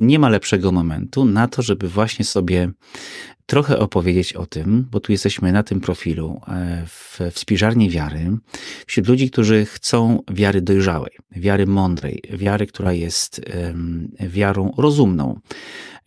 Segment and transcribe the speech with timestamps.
[0.00, 2.70] nie ma lepszego momentu na to, żeby właśnie sobie
[3.48, 8.30] trochę opowiedzieć o tym, bo tu jesteśmy na tym profilu e, w, w spiżarni wiary,
[8.86, 15.40] wśród ludzi, którzy chcą wiary dojrzałej, wiary mądrej, wiary, która jest um, wiarą rozumną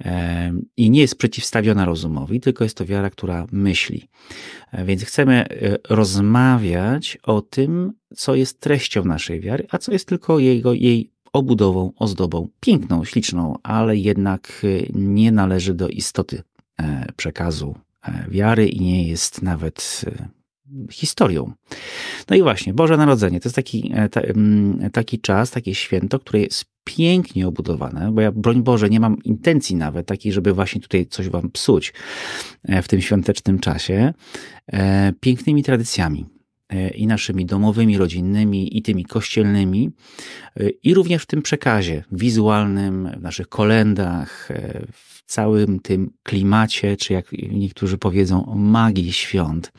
[0.06, 4.08] um, i nie jest przeciwstawiona rozumowi, tylko jest to wiara, która myśli.
[4.72, 5.46] E, więc chcemy
[5.90, 11.92] rozmawiać o tym, co jest treścią naszej wiary, a co jest tylko jego, jej obudową,
[11.96, 14.62] ozdobą, piękną, śliczną, ale jednak
[14.94, 16.44] nie należy do istoty
[16.82, 17.76] E, przekazu
[18.08, 20.28] e, wiary i nie jest nawet e,
[20.92, 21.52] historią.
[22.30, 23.94] No i właśnie, Boże Narodzenie to jest taki,
[24.94, 29.76] taki czas, takie święto, które jest pięknie obudowane, bo ja, broń Boże, nie mam intencji
[29.76, 31.94] nawet takiej, żeby właśnie tutaj coś wam psuć
[32.84, 34.14] w tym świątecznym czasie,
[35.20, 36.26] pięknymi tradycjami
[36.96, 39.92] i naszymi domowymi, rodzinnymi, i tymi kościelnymi,
[40.84, 44.50] i również w tym przekazie wizualnym, w naszych kolendach,
[44.92, 49.72] w całym tym klimacie, czy jak niektórzy powiedzą, magii świąt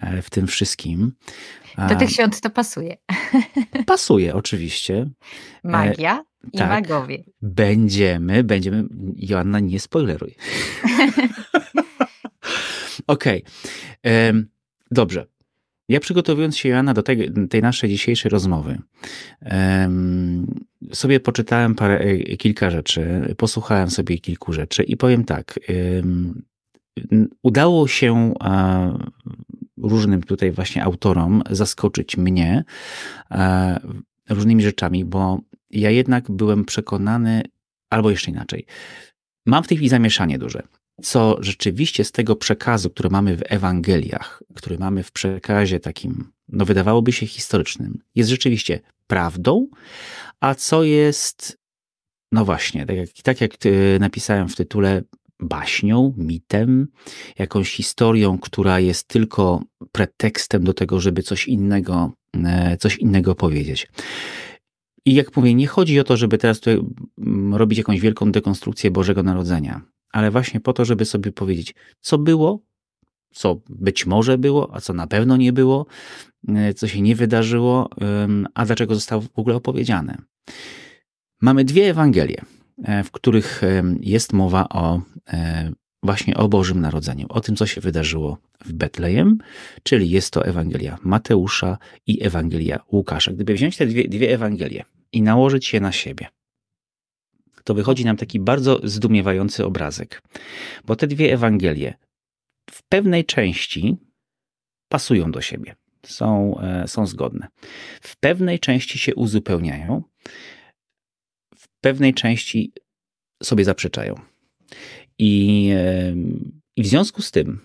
[0.00, 1.12] e, w tym wszystkim.
[1.88, 2.96] Do tych świąt to pasuje.
[3.86, 5.10] Pasuje, oczywiście.
[5.64, 7.24] Magia i tak, magowie.
[7.42, 8.84] Będziemy, będziemy,
[9.16, 10.34] Joanna, nie spoileruj.
[13.06, 13.44] Okej.
[14.02, 14.46] Okay.
[14.90, 15.26] Dobrze.
[15.88, 18.78] Ja przygotowując się, Joanna, do tej, tej naszej dzisiejszej rozmowy,
[20.92, 25.60] sobie poczytałem parę, e, kilka rzeczy, posłuchałem sobie kilku rzeczy i powiem tak.
[27.42, 28.34] Udało się
[29.76, 32.64] różnym tutaj właśnie autorom zaskoczyć mnie
[34.28, 35.40] różnymi rzeczami, bo
[35.70, 37.42] ja jednak byłem przekonany,
[37.90, 38.66] albo jeszcze inaczej.
[39.46, 40.62] Mam w tej chwili zamieszanie duże
[41.02, 46.64] co rzeczywiście z tego przekazu, który mamy w Ewangeliach, który mamy w przekazie takim, no
[46.64, 49.66] wydawałoby się historycznym, jest rzeczywiście prawdą,
[50.40, 51.58] a co jest,
[52.32, 53.52] no właśnie, tak jak, tak jak
[54.00, 55.02] napisałem w tytule,
[55.40, 56.88] baśnią, mitem,
[57.38, 62.12] jakąś historią, która jest tylko pretekstem do tego, żeby coś innego,
[62.44, 63.88] e, coś innego powiedzieć.
[65.04, 66.60] I jak mówię, nie chodzi o to, żeby teraz
[67.18, 72.18] mm, robić jakąś wielką dekonstrukcję Bożego Narodzenia ale właśnie po to, żeby sobie powiedzieć, co
[72.18, 72.62] było,
[73.30, 75.86] co być może było, a co na pewno nie było,
[76.48, 77.90] e, co się nie wydarzyło,
[78.54, 80.16] a dlaczego zostało w ogóle opowiedziane.
[81.40, 82.42] Mamy dwie Ewangelie,
[82.84, 83.62] e, w których
[84.00, 85.72] jest mowa o e,
[86.02, 89.38] właśnie o Bożym Narodzeniu, o tym, co się wydarzyło w Betlejem,
[89.82, 93.32] czyli jest to Ewangelia Mateusza i Ewangelia Łukasza.
[93.32, 96.26] Gdyby wziąć te dwie, dwie Ewangelie i nałożyć je na siebie,
[97.66, 100.22] to wychodzi nam taki bardzo zdumiewający obrazek.
[100.84, 101.94] Bo te dwie Ewangelie
[102.70, 103.96] w pewnej części
[104.88, 105.74] pasują do siebie,
[106.06, 107.48] są, e, są zgodne.
[108.00, 110.02] W pewnej części się uzupełniają,
[111.56, 112.72] w pewnej części
[113.42, 114.14] sobie zaprzeczają.
[115.18, 116.14] I, e,
[116.76, 117.60] i w związku z tym,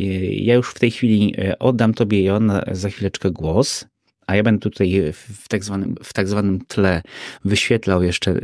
[0.00, 3.86] e, ja już w tej chwili oddam Tobie, Joanna, za chwileczkę głos
[4.30, 7.02] a ja będę tutaj w tak zwanym, w tak zwanym tle
[7.44, 8.34] wyświetlał jeszcze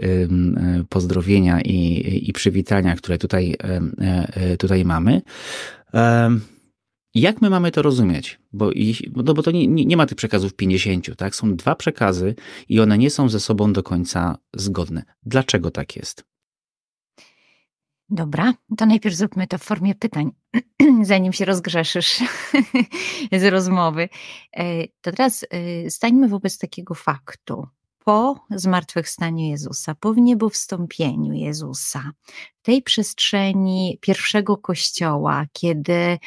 [0.88, 3.56] pozdrowienia i, i przywitania, które tutaj,
[4.00, 5.22] e, tutaj mamy.
[7.14, 8.38] Jak my mamy to rozumieć?
[8.52, 8.70] Bo,
[9.14, 11.36] no bo to nie, nie ma tych przekazów 50, tak?
[11.36, 12.34] Są dwa przekazy
[12.68, 15.03] i one nie są ze sobą do końca zgodne.
[15.22, 16.24] Dlaczego tak jest?
[18.08, 20.30] Dobra, to najpierw zróbmy to w formie pytań,
[21.02, 22.22] zanim się rozgrzeszysz
[23.40, 24.08] z rozmowy.
[24.56, 27.66] E, to teraz e, stańmy wobec takiego faktu.
[28.08, 32.10] Po zmartwychwstaniu Jezusa, po wniebowstąpieniu Jezusa,
[32.62, 36.18] tej przestrzeni pierwszego kościoła, kiedy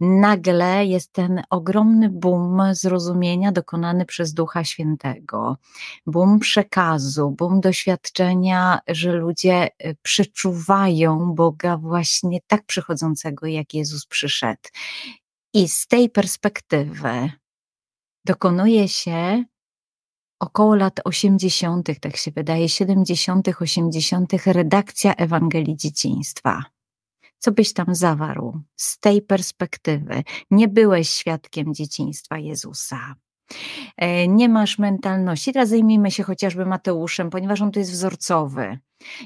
[0.00, 5.56] nagle jest ten ogromny boom zrozumienia dokonany przez Ducha Świętego,
[6.06, 14.68] boom przekazu, boom doświadczenia, że ludzie y, przeczuwają Boga właśnie tak przychodzącego, jak Jezus przyszedł.
[15.54, 17.30] I z tej perspektywy
[18.24, 19.44] dokonuje się
[20.40, 26.62] około lat 80., tak się wydaje, 70., 80., redakcja Ewangelii Dzieciństwa
[27.38, 30.22] co byś tam zawarł z tej perspektywy.
[30.50, 33.14] Nie byłeś świadkiem dzieciństwa Jezusa.
[33.96, 35.52] E, nie masz mentalności.
[35.52, 38.78] Teraz zajmijmy się chociażby Mateuszem, ponieważ on to jest wzorcowy.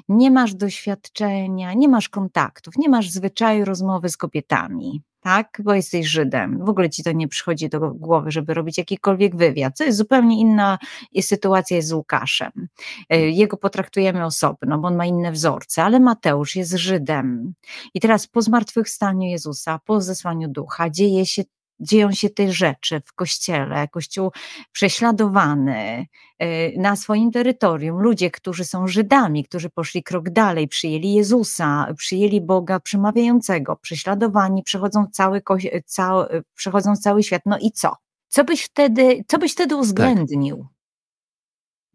[0.08, 6.06] Nie masz doświadczenia, nie masz kontaktów, nie masz zwyczaju rozmowy z kobietami tak, bo jesteś
[6.06, 6.64] Żydem.
[6.64, 9.76] W ogóle ci to nie przychodzi do głowy, żeby robić jakikolwiek wywiad.
[9.76, 10.78] Co jest zupełnie inna
[11.20, 12.68] sytuacja jest z Łukaszem.
[13.08, 17.54] E, jego potraktujemy osobno, bo on ma inne wzorce, ale Mateusz jest Żydem.
[17.94, 21.42] I teraz po zmartwychwstaniu Jezusa, po zesłaniu ducha, dzieje się
[21.80, 24.32] dzieją się te rzeczy w kościele, kościół
[24.72, 26.06] prześladowany
[26.38, 32.40] e, na swoim terytorium, ludzie, którzy są Żydami, którzy poszli krok dalej, przyjęli Jezusa, przyjęli
[32.40, 35.42] Boga przemawiającego, prześladowani, przechodzą cały,
[35.86, 37.42] cały, przechodzą cały świat.
[37.46, 37.96] No i co?
[38.28, 39.78] Co byś wtedy, co byś wtedy tak.
[39.80, 40.66] uwzględnił?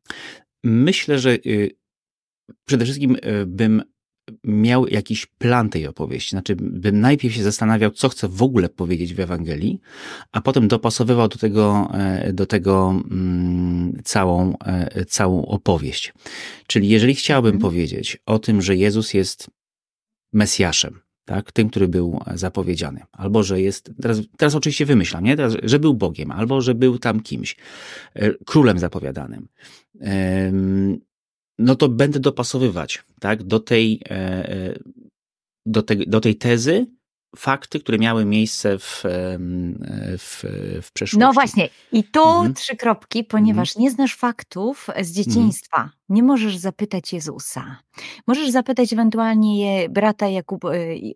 [0.07, 0.17] Tak.
[0.63, 1.77] Myślę, że y,
[2.65, 3.83] przede wszystkim y, bym
[4.43, 6.29] miał jakiś plan tej opowieści.
[6.29, 9.79] Znaczy, bym najpierw się zastanawiał, co chcę w ogóle powiedzieć w Ewangelii,
[10.31, 16.13] a potem dopasowywał do tego, e, do tego mm, całą, e, całą opowieść.
[16.67, 17.71] Czyli jeżeli chciałbym mhm.
[17.71, 19.49] powiedzieć o tym, że Jezus jest
[20.33, 25.35] Mesjaszem, tak, tym, który był zapowiedziany, albo że jest, teraz, teraz oczywiście wymyślam, nie?
[25.35, 27.55] Teraz, że był Bogiem, albo że był tam kimś,
[28.13, 29.47] e, królem zapowiadanym
[31.59, 34.11] no to będę dopasowywać tak, do, tej, e,
[34.49, 34.79] e,
[35.65, 36.85] do, te, do tej tezy
[37.37, 39.03] fakty, które miały miejsce w,
[40.17, 40.43] w,
[40.81, 41.17] w przeszłości.
[41.17, 42.53] No właśnie, i tu mhm.
[42.53, 43.83] trzy kropki, ponieważ mhm.
[43.83, 45.77] nie znasz faktów z dzieciństwa.
[45.77, 47.77] Mhm nie możesz zapytać Jezusa.
[48.27, 50.69] Możesz zapytać ewentualnie brata Jakub, e,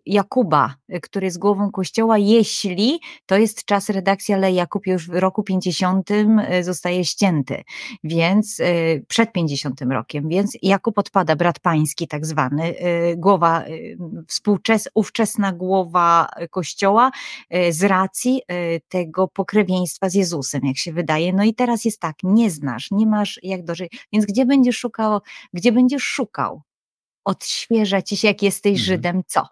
[0.06, 5.14] Jakuba, e, który jest głową kościoła, jeśli to jest czas redakcji, ale Jakub już w
[5.14, 7.62] roku 50 e, zostaje ścięty,
[8.04, 8.60] więc
[9.08, 12.74] przed 50 rokiem, więc Jakub odpada, brat pański tak zwany,
[13.16, 13.64] głowa,
[14.26, 16.09] współczes, ówczesna głowa
[16.50, 17.10] kościoła
[17.70, 18.42] z racji
[18.88, 21.32] tego pokrewieństwa z Jezusem, jak się wydaje.
[21.32, 25.20] No i teraz jest tak, nie znasz, nie masz jak dożyć, więc gdzie będziesz szukał,
[25.52, 26.62] gdzie będziesz szukał?
[27.24, 28.84] Odświeża ci się, jak jesteś mhm.
[28.84, 29.46] Żydem, co?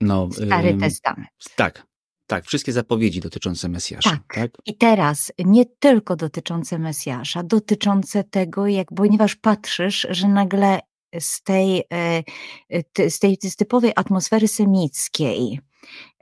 [0.00, 1.28] No, Stary Testament.
[1.56, 1.86] Tak,
[2.26, 4.10] tak, wszystkie zapowiedzi dotyczące Mesjasza.
[4.10, 4.34] Tak.
[4.34, 4.50] tak.
[4.66, 10.80] I teraz nie tylko dotyczące Mesjasza, dotyczące tego, jak, ponieważ patrzysz, że nagle
[11.18, 15.60] z tej, e, z tej z typowej atmosfery semickiej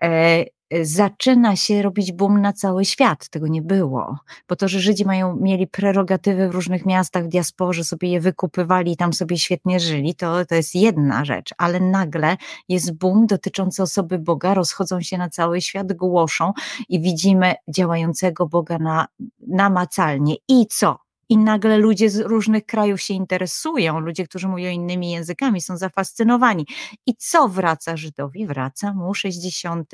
[0.02, 0.44] e,
[0.82, 3.29] zaczyna się robić boom na cały świat.
[3.29, 4.19] Tego nie było.
[4.46, 8.93] Po to, że Żydzi mają, mieli prerogatywy w różnych miastach, w diasporze, sobie je wykupywali
[8.93, 12.37] i tam sobie świetnie żyli, to, to jest jedna rzecz, ale nagle
[12.69, 16.52] jest boom dotyczący osoby Boga, rozchodzą się na cały świat, głoszą
[16.88, 19.06] i widzimy działającego Boga na,
[19.46, 20.35] namacalnie.
[20.49, 21.07] I co?
[21.28, 26.66] I nagle ludzie z różnych krajów się interesują, ludzie, którzy mówią innymi językami, są zafascynowani.
[27.06, 28.46] I co wraca Żydowi?
[28.46, 29.92] Wraca mu 60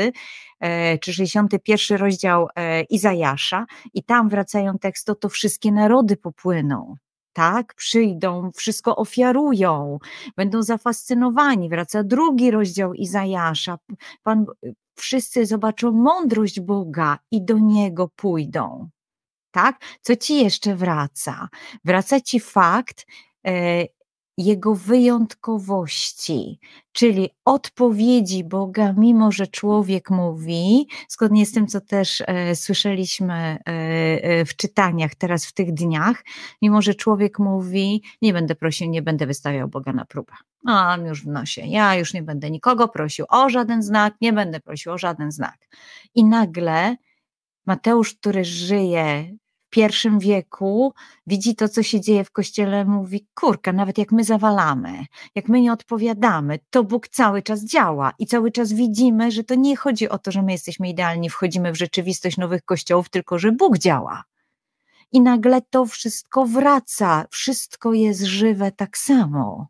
[0.61, 6.97] e, czy 61 rozdział e, Izajasza i tam wracają teksty, to wszystkie narody popłyną
[7.35, 9.99] tak, przyjdą, wszystko ofiarują,
[10.37, 11.69] będą zafascynowani.
[11.69, 13.79] Wraca drugi rozdział Izajasza.
[14.23, 14.47] Pan,
[14.95, 18.89] wszyscy zobaczą mądrość Boga i do Niego pójdą
[19.55, 19.81] tak?
[20.01, 21.49] Co ci jeszcze wraca?
[21.85, 23.07] Wraca ci fakt
[23.47, 23.85] e,
[24.39, 26.59] jego wyjątkowości,
[26.93, 33.59] czyli odpowiedzi Boga, mimo że człowiek mówi, zgodnie z tym, co też e, słyszeliśmy e,
[33.67, 36.25] e, w czytaniach teraz w tych dniach,
[36.63, 40.33] mimo że człowiek mówi, nie będę prosił, nie będę wystawiał Boga na próbę.
[40.67, 44.61] A, już w nosie, ja już nie będę nikogo prosił o żaden znak, nie będę
[44.61, 45.59] prosił o żaden znak.
[46.15, 46.97] I nagle
[47.67, 49.37] Mateusz, który żyje
[49.75, 50.93] pierwszym wieku
[51.27, 55.61] widzi to, co się dzieje w kościele, mówi: Kurka, nawet jak my zawalamy, jak my
[55.61, 60.09] nie odpowiadamy, to Bóg cały czas działa i cały czas widzimy, że to nie chodzi
[60.09, 64.25] o to, że my jesteśmy idealni, wchodzimy w rzeczywistość nowych kościołów, tylko że Bóg działa.
[65.13, 69.69] I nagle to wszystko wraca, wszystko jest żywe tak samo.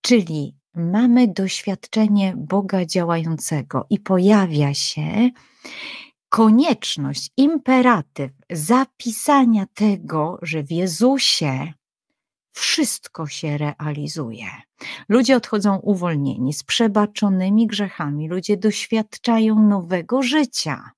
[0.00, 5.30] Czyli mamy doświadczenie Boga działającego i pojawia się
[6.34, 11.72] konieczność, imperatyw zapisania tego, że w Jezusie
[12.52, 14.46] wszystko się realizuje.
[15.08, 20.90] Ludzie odchodzą uwolnieni z przebaczonymi grzechami, ludzie doświadczają nowego życia.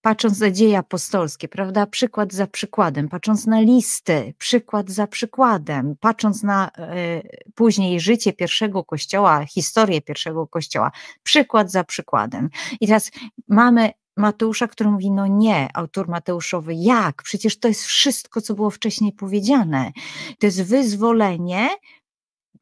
[0.00, 6.42] Patrząc na dzieje apostolskie, prawda, przykład za przykładem, patrząc na listy, przykład za przykładem, patrząc
[6.42, 7.22] na e,
[7.54, 12.48] później życie pierwszego kościoła, historię pierwszego kościoła, przykład za przykładem.
[12.80, 13.10] I teraz
[13.48, 17.22] mamy Mateusza, który mówi: No nie, autor Mateuszowy, jak?
[17.22, 19.92] Przecież to jest wszystko, co było wcześniej powiedziane.
[20.38, 21.68] To jest wyzwolenie,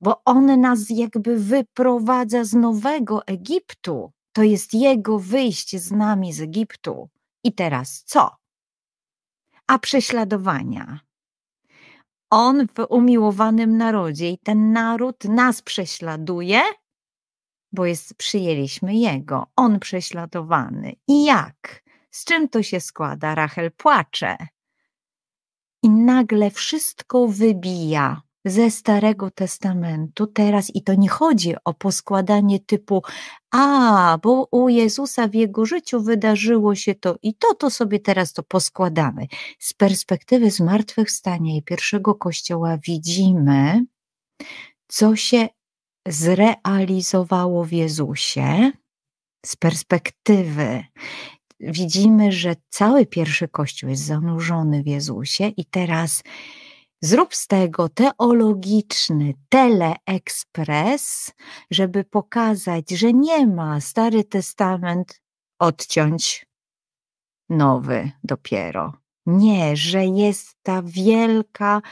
[0.01, 4.13] bo on nas jakby wyprowadza z nowego Egiptu.
[4.33, 7.09] To jest jego wyjście z nami z Egiptu.
[7.45, 8.37] I teraz co?
[9.67, 11.01] A prześladowania.
[12.31, 16.63] On w umiłowanym narodzie i ten naród nas prześladuje,
[17.73, 20.93] bo jest, przyjęliśmy Jego, On prześladowany.
[21.09, 21.83] I jak?
[22.11, 23.35] Z czym to się składa?
[23.35, 24.37] Rachel płacze.
[25.83, 33.03] I nagle wszystko wybija ze Starego Testamentu teraz, i to nie chodzi o poskładanie typu,
[33.51, 38.33] a, bo u Jezusa w jego życiu wydarzyło się to i to, to sobie teraz
[38.33, 39.27] to poskładamy.
[39.59, 43.85] Z perspektywy zmartwychwstania i pierwszego kościoła widzimy,
[44.89, 45.49] co się
[46.09, 48.73] zrealizowało w Jezusie,
[49.47, 50.85] z perspektywy
[51.61, 56.23] widzimy, że cały pierwszy kościół jest zanurzony w Jezusie i teraz
[57.03, 61.33] Zrób z tego teologiczny teleekspres,
[61.71, 65.23] żeby pokazać, że nie ma Stary Testament
[65.59, 66.47] odciąć
[67.49, 68.93] nowy dopiero.
[69.27, 71.83] Nie, że jest ta wielka,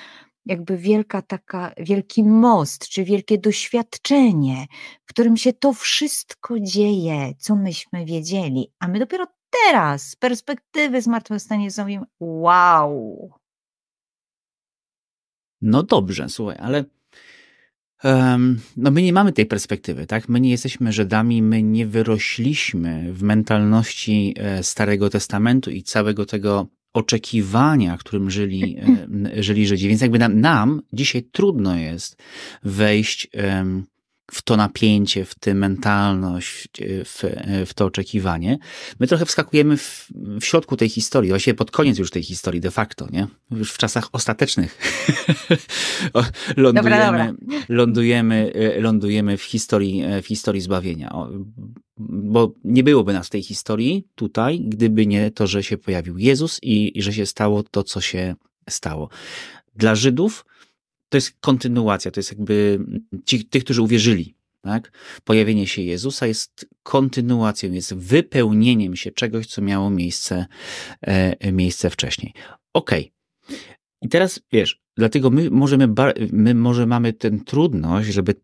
[0.48, 4.66] jakby wielka taka, wielki most, czy wielkie doświadczenie,
[5.06, 11.02] w którym się to wszystko dzieje, co myśmy wiedzieli, a my dopiero teraz, z perspektywy
[11.02, 13.30] zmartwychwstania, mówimy, wow,
[15.60, 16.84] no dobrze, słuchaj, ale
[18.04, 20.28] um, no my nie mamy tej perspektywy, tak?
[20.28, 26.66] My nie jesteśmy Żydami, my nie wyrośliśmy w mentalności e, Starego Testamentu i całego tego
[26.98, 28.76] oczekiwania, którym żyli,
[29.46, 29.88] żyli Żydzi.
[29.88, 32.16] Więc jakby nam, nam dzisiaj trudno jest
[32.62, 33.86] wejść um,
[34.30, 36.68] w to napięcie, w tę mentalność,
[37.04, 37.22] w,
[37.66, 38.58] w to oczekiwanie.
[39.00, 40.08] My trochę wskakujemy w,
[40.40, 43.26] w środku tej historii, właściwie pod koniec już tej historii de facto, nie?
[43.50, 44.78] Już w czasach ostatecznych.
[46.56, 47.58] lądujemy, dobra, dobra.
[47.68, 51.14] lądujemy, e, lądujemy w historii, e, w historii zbawienia.
[51.98, 56.58] Bo nie byłoby nas w tej historii tutaj, gdyby nie to, że się pojawił Jezus
[56.62, 58.34] i, i że się stało to, co się
[58.68, 59.08] stało.
[59.76, 60.44] Dla Żydów
[61.08, 62.78] to jest kontynuacja, to jest jakby
[63.24, 64.34] ci, tych, którzy uwierzyli.
[64.62, 64.92] Tak?
[65.24, 70.46] Pojawienie się Jezusa jest kontynuacją, jest wypełnieniem się czegoś, co miało miejsce,
[71.00, 72.32] e, miejsce wcześniej.
[72.72, 73.12] Okej.
[73.44, 73.58] Okay.
[74.02, 75.88] I teraz wiesz, dlatego my możemy,
[76.32, 78.34] my może mamy tę trudność, żeby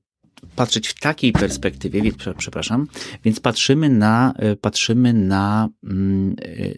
[0.56, 2.86] patrzeć w takiej perspektywie, więc, przepraszam,
[3.24, 6.74] więc patrzymy na, e, patrzymy na, mm, e,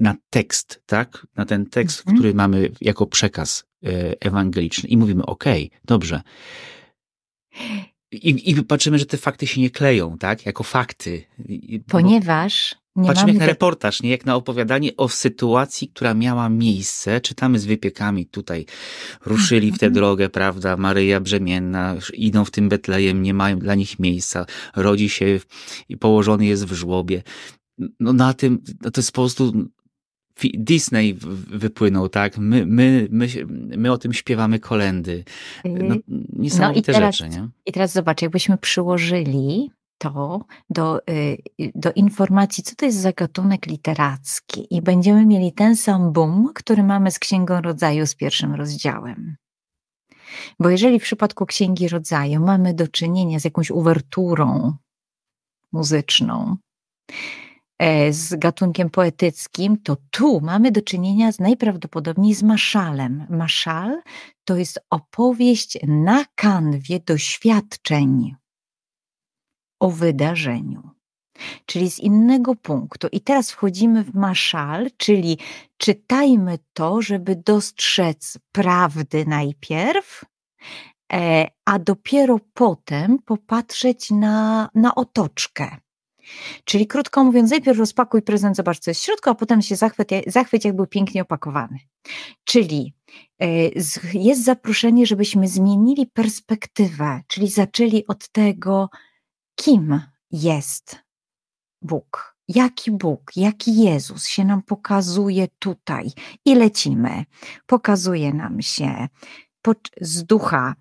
[0.00, 1.26] na tekst, tak?
[1.36, 2.16] Na ten tekst, mhm.
[2.16, 3.75] który mamy jako przekaz E,
[4.20, 6.22] ewangeliczny i mówimy, okej, okay, dobrze.
[8.12, 10.46] I, I patrzymy, że te fakty się nie kleją, tak?
[10.46, 11.24] Jako fakty.
[11.88, 17.20] Ponieważ nie Patrzymy jak na reportaż, nie jak na opowiadanie o sytuacji, która miała miejsce.
[17.20, 18.66] Czytamy z wypiekami tutaj.
[19.26, 20.76] Ruszyli w tę drogę, prawda?
[20.76, 24.46] Maryja brzemienna, idą w tym Betlejem, nie mają dla nich miejsca.
[24.76, 25.40] Rodzi się
[25.88, 27.22] i położony jest w żłobie.
[28.00, 29.52] No na tym, no to jest po prostu
[30.54, 31.14] Disney
[31.50, 32.38] wypłynął, tak?
[32.38, 33.26] My, my, my,
[33.76, 35.24] my o tym śpiewamy kolendy.
[35.64, 36.02] No, y,
[36.32, 37.48] niesamowite no teraz, rzeczy, nie?
[37.66, 41.38] I teraz zobacz, jakbyśmy przyłożyli to do, y,
[41.74, 46.82] do informacji, co to jest za gatunek literacki i będziemy mieli ten sam boom, który
[46.82, 49.36] mamy z Księgą Rodzaju z pierwszym rozdziałem.
[50.60, 54.76] Bo jeżeli w przypadku Księgi Rodzaju mamy do czynienia z jakąś uwerturą
[55.72, 56.56] muzyczną,
[58.10, 63.26] z gatunkiem poetyckim, to tu mamy do czynienia z najprawdopodobniej z maszalem.
[63.30, 64.02] Maszal
[64.44, 68.36] to jest opowieść na kanwie doświadczeń
[69.80, 70.90] o wydarzeniu.
[71.66, 73.08] Czyli z innego punktu.
[73.12, 75.38] I teraz wchodzimy w maszal, czyli
[75.76, 80.24] czytajmy to, żeby dostrzec prawdy najpierw,
[81.12, 85.76] e, a dopiero potem popatrzeć na, na otoczkę.
[86.64, 90.08] Czyli krótko mówiąc, najpierw rozpakuj prezent, zobacz co jest w środku, a potem się zachwyć,
[90.26, 91.78] zachwyć jak był pięknie opakowany.
[92.44, 92.94] Czyli
[93.40, 93.48] e,
[94.14, 98.88] jest zaproszenie, żebyśmy zmienili perspektywę, czyli zaczęli od tego,
[99.54, 100.98] kim jest
[101.82, 102.36] Bóg.
[102.48, 106.10] Jaki Bóg, jaki Jezus się nam pokazuje tutaj
[106.44, 107.24] i lecimy.
[107.66, 109.08] Pokazuje nam się
[110.00, 110.74] z ducha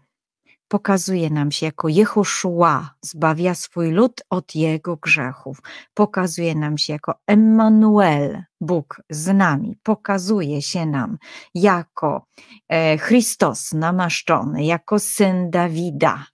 [0.68, 5.58] pokazuje nam się jako Jehoszua, zbawia swój lud od jego grzechów.
[5.94, 9.78] Pokazuje nam się jako Emmanuel, Bóg z nami.
[9.84, 11.18] Pokazuje się nam
[11.56, 12.28] jako
[12.70, 16.26] e, Chrystus namaszczony, jako syn Dawida,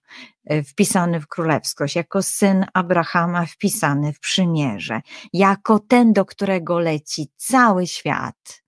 [0.44, 5.00] e, wpisany w królewskość, jako syn Abrahama wpisany w przymierze,
[5.32, 8.61] jako ten, do którego leci cały świat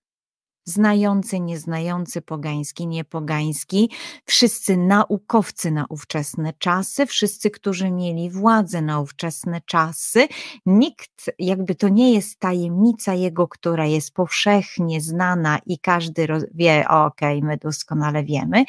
[0.65, 3.91] znający, nieznający, pogański, niepogański,
[4.25, 10.27] wszyscy naukowcy na ówczesne czasy, wszyscy, którzy mieli władzę na ówczesne czasy.
[10.65, 17.37] Nikt, jakby to nie jest tajemnica jego, która jest powszechnie znana i każdy wie, okej,
[17.37, 18.65] okay, my doskonale wiemy,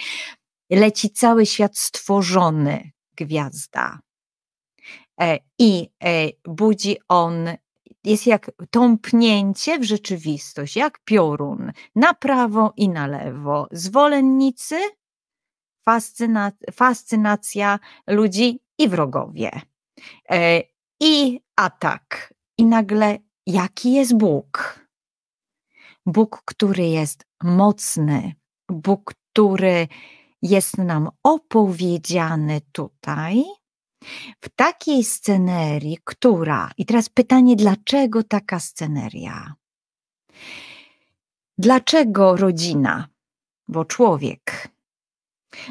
[0.70, 3.98] leci cały świat stworzony gwiazda.
[5.20, 7.48] E, I e, budzi on
[8.06, 13.68] jest jak tąpnięcie w rzeczywistość, jak piorun, na prawo i na lewo.
[13.70, 14.76] Zwolennicy
[15.84, 19.50] fascyna, fascynacja ludzi i wrogowie.
[20.30, 20.62] E,
[21.00, 22.34] I atak.
[22.58, 24.80] I nagle, jaki jest Bóg?
[26.06, 28.34] Bóg, który jest mocny,
[28.68, 29.88] Bóg, który
[30.42, 33.44] jest nam opowiedziany tutaj,
[34.40, 39.54] w takiej scenerii, która, i teraz pytanie, dlaczego taka sceneria?
[41.58, 43.08] Dlaczego rodzina?
[43.68, 44.68] Bo człowiek.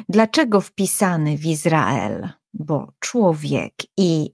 [0.08, 2.28] Dlaczego wpisany w Izrael?
[2.54, 4.30] Bo człowiek i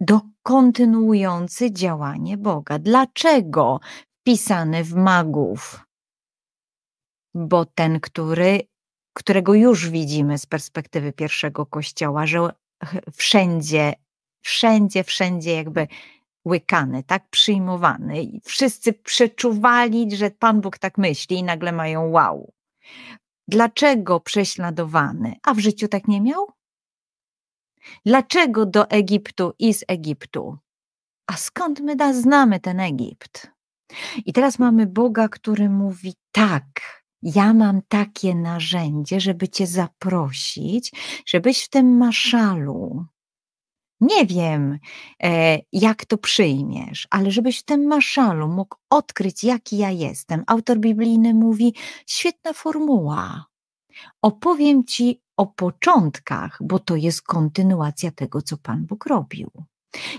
[0.00, 2.78] do kontynuujący działanie Boga.
[2.78, 3.80] Dlaczego
[4.20, 5.80] wpisany w magów?
[7.34, 8.60] Bo ten, który,
[9.16, 12.50] którego już widzimy z perspektywy pierwszego kościoła, że
[13.16, 13.92] wszędzie,
[14.40, 15.88] wszędzie, wszędzie jakby
[16.44, 18.22] łykany, tak przyjmowany.
[18.22, 22.52] I wszyscy przeczuwali, że Pan Bóg tak myśli i nagle mają wow.
[23.48, 25.34] Dlaczego prześladowany?
[25.42, 26.46] A w życiu tak nie miał?
[28.06, 30.58] Dlaczego do Egiptu i z Egiptu?
[31.26, 33.50] A skąd my da znamy ten Egipt?
[34.26, 40.92] I teraz mamy Boga, który mówi tak, ja mam takie narzędzie, żeby cię zaprosić,
[41.26, 43.04] żebyś w tym maszalu,
[44.00, 44.78] nie wiem,
[45.22, 50.44] e, jak to przyjmiesz, ale żebyś w tym maszalu mógł odkryć, jaki ja jestem.
[50.46, 51.74] Autor biblijny mówi:
[52.06, 53.46] świetna formuła.
[54.22, 59.50] Opowiem ci o początkach, bo to jest kontynuacja tego, co Pan Bóg robił.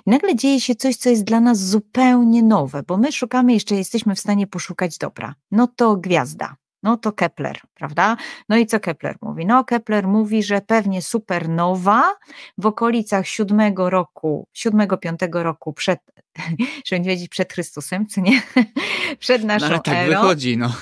[0.06, 3.76] I nagle dzieje się coś, co jest dla nas zupełnie nowe, bo my szukamy, jeszcze
[3.76, 5.36] jesteśmy w stanie poszukać dobra.
[5.52, 6.56] No to gwiazda.
[6.84, 8.18] No to Kepler, prawda?
[8.50, 9.46] No i co Kepler mówi?
[9.46, 12.16] No Kepler mówi, że pewnie supernowa
[12.58, 16.00] w okolicach siódmego roku, siódmego, piątego roku przed,
[16.86, 18.42] żeby nie powiedzieć przed Chrystusem, co nie?
[19.20, 20.10] Przed naszą no, tak erą.
[20.10, 20.74] wychodzi, no.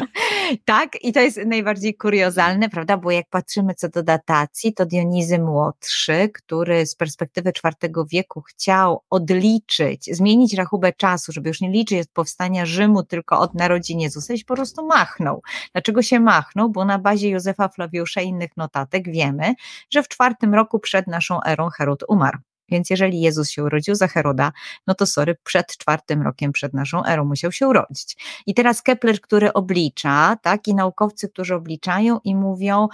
[0.64, 2.96] tak, i to jest najbardziej kuriozalne, prawda?
[2.96, 9.02] Bo jak patrzymy co do datacji, to Dionizy Młodszy, który z perspektywy IV wieku chciał
[9.10, 14.34] odliczyć, zmienić rachubę czasu, żeby już nie liczyć od powstania Rzymu, tylko od narodzin Jezusa,
[14.34, 15.42] i po prostu machnął.
[15.72, 16.70] Dlaczego się machnął?
[16.70, 19.54] Bo na bazie Józefa Flawiusza i innych notatek wiemy,
[19.90, 22.38] że w czwartym roku przed naszą erą Herod umarł.
[22.74, 24.52] Więc jeżeli Jezus się urodził za Heroda,
[24.86, 28.16] no to sorry, przed czwartym rokiem przed naszą erą musiał się urodzić.
[28.46, 32.88] I teraz Kepler, który oblicza, tak, i naukowcy, którzy obliczają i mówią,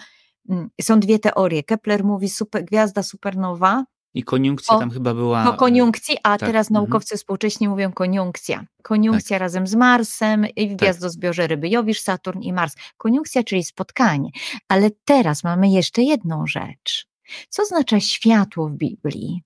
[0.48, 1.62] mm, są dwie teorie.
[1.62, 3.84] Kepler mówi super, gwiazda supernowa.
[4.14, 5.44] I koniunkcja tam chyba była.
[5.44, 6.48] Po koniunkcji, a tak.
[6.48, 6.84] teraz mhm.
[6.84, 8.64] naukowcy współcześnie mówią koniunkcja.
[8.82, 9.40] Koniunkcja tak.
[9.40, 10.78] razem z Marsem i w tak.
[10.78, 12.74] gwiazdozbiorze Ryby Jowisz, Saturn i Mars.
[12.96, 14.30] Koniunkcja, czyli spotkanie.
[14.68, 17.06] Ale teraz mamy jeszcze jedną rzecz.
[17.48, 19.42] Co oznacza światło w Biblii?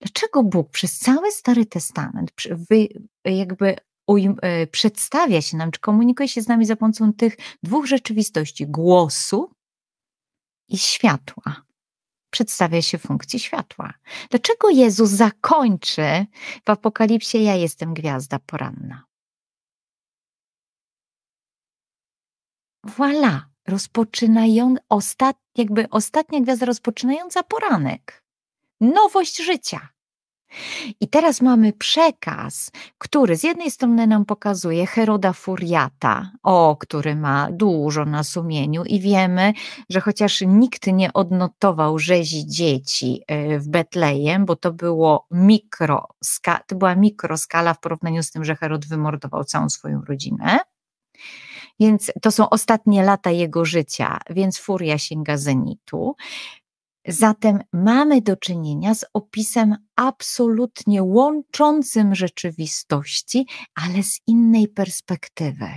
[0.00, 2.32] Dlaczego Bóg przez cały Stary Testament
[3.24, 3.76] jakby
[4.42, 9.50] e, przedstawia się nam, czy komunikuje się z nami za pomocą tych dwóch rzeczywistości głosu
[10.68, 11.62] i światła?
[12.30, 13.94] Przedstawia się funkcji światła.
[14.30, 16.26] Dlaczego Jezus zakończy
[16.66, 19.04] w Apokalipsie: Ja jestem gwiazda poranna?
[22.86, 28.27] Voilà, rozpoczynają, ostat, jakby ostatnia gwiazda rozpoczynająca poranek
[28.80, 29.88] nowość życia.
[31.00, 37.48] I teraz mamy przekaz, który z jednej strony nam pokazuje Heroda Furiata, o, który ma
[37.50, 39.52] dużo na sumieniu i wiemy,
[39.90, 46.08] że chociaż nikt nie odnotował rzezi dzieci e, w Betlejem, bo to było mikro,
[46.66, 50.58] to była mikroskala w porównaniu z tym, że Herod wymordował całą swoją rodzinę.
[51.80, 56.16] Więc to są ostatnie lata jego życia, więc furia sięga zenitu.
[57.06, 65.68] Zatem mamy do czynienia z opisem absolutnie łączącym rzeczywistości, ale z innej perspektywy.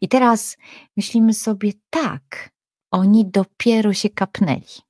[0.00, 0.56] I teraz
[0.96, 2.50] myślimy sobie, tak,
[2.90, 4.82] oni dopiero się kapnęli.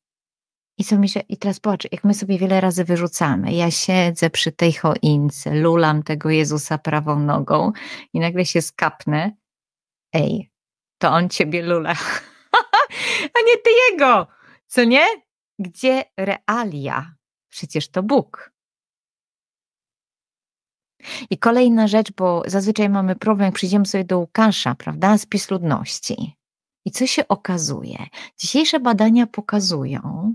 [0.78, 3.52] I, co mi się, I teraz patrz, jak my sobie wiele razy wyrzucamy.
[3.52, 7.72] Ja siedzę przy tej choince, lulam tego Jezusa prawą nogą
[8.12, 9.32] i nagle się skapnę.
[10.12, 10.50] Ej,
[10.98, 11.94] to on ciebie lula,
[13.36, 14.26] a nie ty jego,
[14.66, 15.06] co nie?
[15.62, 17.14] Gdzie realia?
[17.48, 18.52] Przecież to Bóg.
[21.30, 26.36] I kolejna rzecz, bo zazwyczaj mamy problem, jak przyjdziemy sobie do Łukasza, prawda, spis ludności.
[26.84, 28.06] I co się okazuje?
[28.38, 30.34] Dzisiejsze badania pokazują,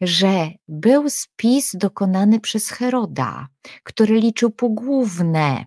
[0.00, 3.48] że był spis dokonany przez Heroda,
[3.82, 5.66] który liczył pogłówne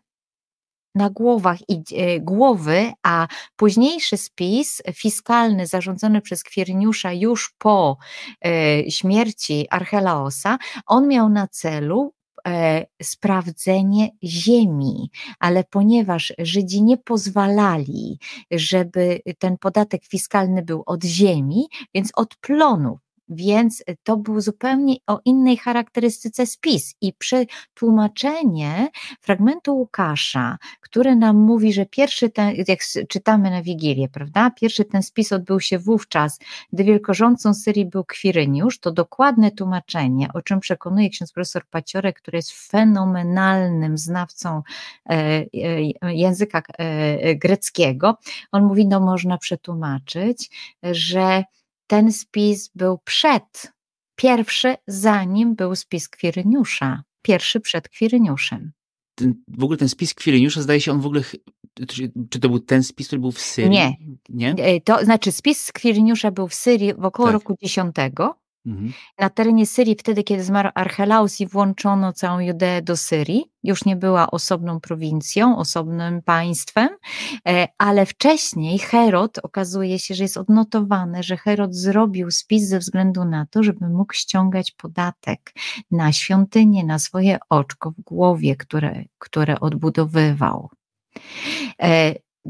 [0.96, 7.98] na głowach i e, głowy, a późniejszy spis fiskalny zarządzony przez Kwierniusza już po
[8.46, 12.14] e, śmierci Archelaosa, on miał na celu
[12.48, 18.20] e, sprawdzenie ziemi, ale ponieważ Żydzi nie pozwalali,
[18.52, 25.20] żeby ten podatek fiskalny był od ziemi, więc od plonów więc to był zupełnie o
[25.26, 28.90] innej charakterystyce spis i przetłumaczenie
[29.22, 35.04] fragmentu Łukasza, które nam mówi, że pierwszy ten, jak czytamy na Wigilię, prawda, pierwszy ten
[35.04, 36.40] spis odbył się wówczas,
[36.74, 42.38] gdy wielkorządcą Syrii był Kwiryniusz, to dokładne tłumaczenie, o czym przekonuje ksiądz profesor Paciorek, który
[42.38, 44.62] jest fenomenalnym znawcą
[45.10, 45.46] e,
[46.02, 48.18] e, języka e, greckiego,
[48.52, 50.50] on mówi, no można przetłumaczyć,
[50.84, 51.44] że
[51.88, 53.74] ten spis był przed,
[54.16, 58.72] pierwszy zanim był spis Kwiryniusza, pierwszy przed Kwiryniuszem.
[59.16, 61.22] Ten, w ogóle ten spis Kwiryniusza, zdaje się, on w ogóle,
[61.88, 63.70] czy, czy, to był ten spis, który był w Syrii?
[63.70, 63.94] Nie.
[64.30, 64.52] Nie?
[64.52, 67.34] E, to znaczy spis Kwiryniusza był w Syrii w około tak.
[67.34, 67.76] roku X,
[68.66, 68.94] Mhm.
[69.20, 73.96] Na terenie Syrii, wtedy kiedy zmarł Archelaus i włączono całą Judeę do Syrii, już nie
[73.96, 76.90] była osobną prowincją, osobnym państwem,
[77.48, 83.26] e, ale wcześniej Herod, okazuje się, że jest odnotowane, że Herod zrobił spis ze względu
[83.26, 85.54] na to, żeby mógł ściągać podatek
[85.92, 90.70] na świątynię, na swoje oczko w głowie, które, które odbudowywał.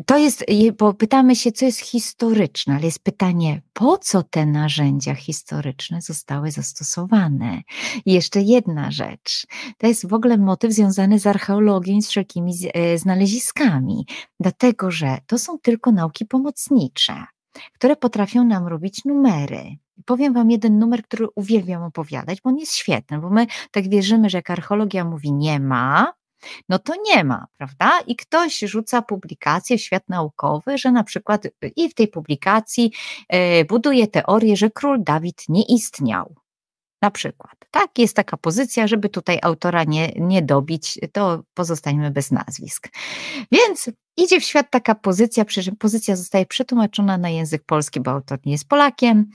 [0.06, 0.46] To jest,
[0.78, 6.52] bo pytamy się, co jest historyczne, ale jest pytanie, po co te narzędzia historyczne zostały
[6.52, 7.62] zastosowane?
[8.06, 12.54] I jeszcze jedna rzecz, to jest w ogóle motyw związany z archeologią i z wszelkimi
[12.74, 14.06] e, znaleziskami,
[14.40, 17.26] dlatego że to są tylko nauki pomocnicze,
[17.74, 19.78] które potrafią nam robić numery.
[20.06, 24.30] Powiem Wam jeden numer, który uwielbiam opowiadać, bo on jest świetny, bo my tak wierzymy,
[24.30, 26.14] że jak archeologia mówi nie ma,
[26.70, 28.00] no to nie ma, prawda?
[28.08, 32.92] I ktoś rzuca publikację w świat naukowy, że na przykład y, i w tej publikacji
[33.30, 36.36] e, buduje teorię, że król Dawid nie istniał.
[37.02, 37.56] Na przykład.
[37.72, 42.90] Tak, jest taka pozycja, żeby tutaj autora nie, nie dobić, to pozostaniemy bez nazwisk.
[43.52, 45.46] Więc idzie w świat taka pozycja,
[45.80, 49.32] pozycja zostaje przetłumaczona na język polski, bo autor nie jest Polakiem,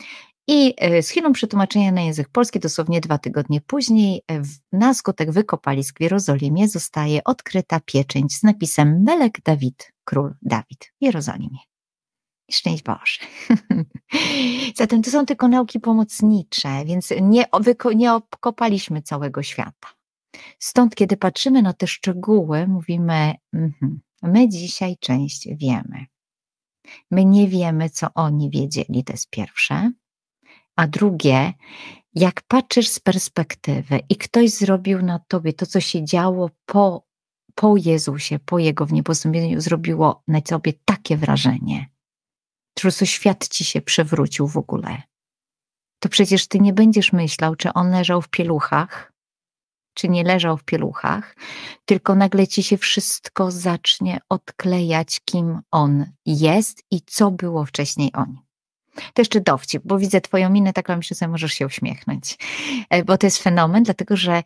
[0.52, 5.30] i e, z chwilą przetłumaczenia na język polski, dosłownie dwa tygodnie później, e, na skutek
[5.30, 11.58] wykopalisk w Jerozolimie zostaje odkryta pieczęć z napisem Melek Dawid, król Dawid w Jerozolimie.
[12.50, 13.20] Szczęść Boże.
[14.76, 17.44] Zatem to są tylko nauki pomocnicze, więc nie,
[17.96, 19.88] nie obkopaliśmy całego świata.
[20.58, 26.06] Stąd, kiedy patrzymy na te szczegóły, mówimy, mm, my dzisiaj część wiemy.
[27.10, 29.92] My nie wiemy, co oni wiedzieli, to jest pierwsze.
[30.80, 31.52] A drugie,
[32.14, 37.06] jak patrzysz z perspektywy i ktoś zrobił na tobie to, co się działo po,
[37.54, 41.90] po Jezusie, po Jego wniebosąbieniu, zrobiło na tobie takie wrażenie,
[42.84, 45.02] że świat ci się przewrócił w ogóle.
[45.98, 49.12] To przecież ty nie będziesz myślał, czy on leżał w pieluchach,
[49.94, 51.36] czy nie leżał w pieluchach,
[51.84, 58.26] tylko nagle ci się wszystko zacznie odklejać, kim on jest i co było wcześniej o
[58.26, 58.49] nim.
[58.94, 62.38] To jeszcze dowcip, bo widzę twoją minę, taką myślę sobie, możesz się uśmiechnąć.
[62.90, 64.42] E, bo to jest fenomen, dlatego że e,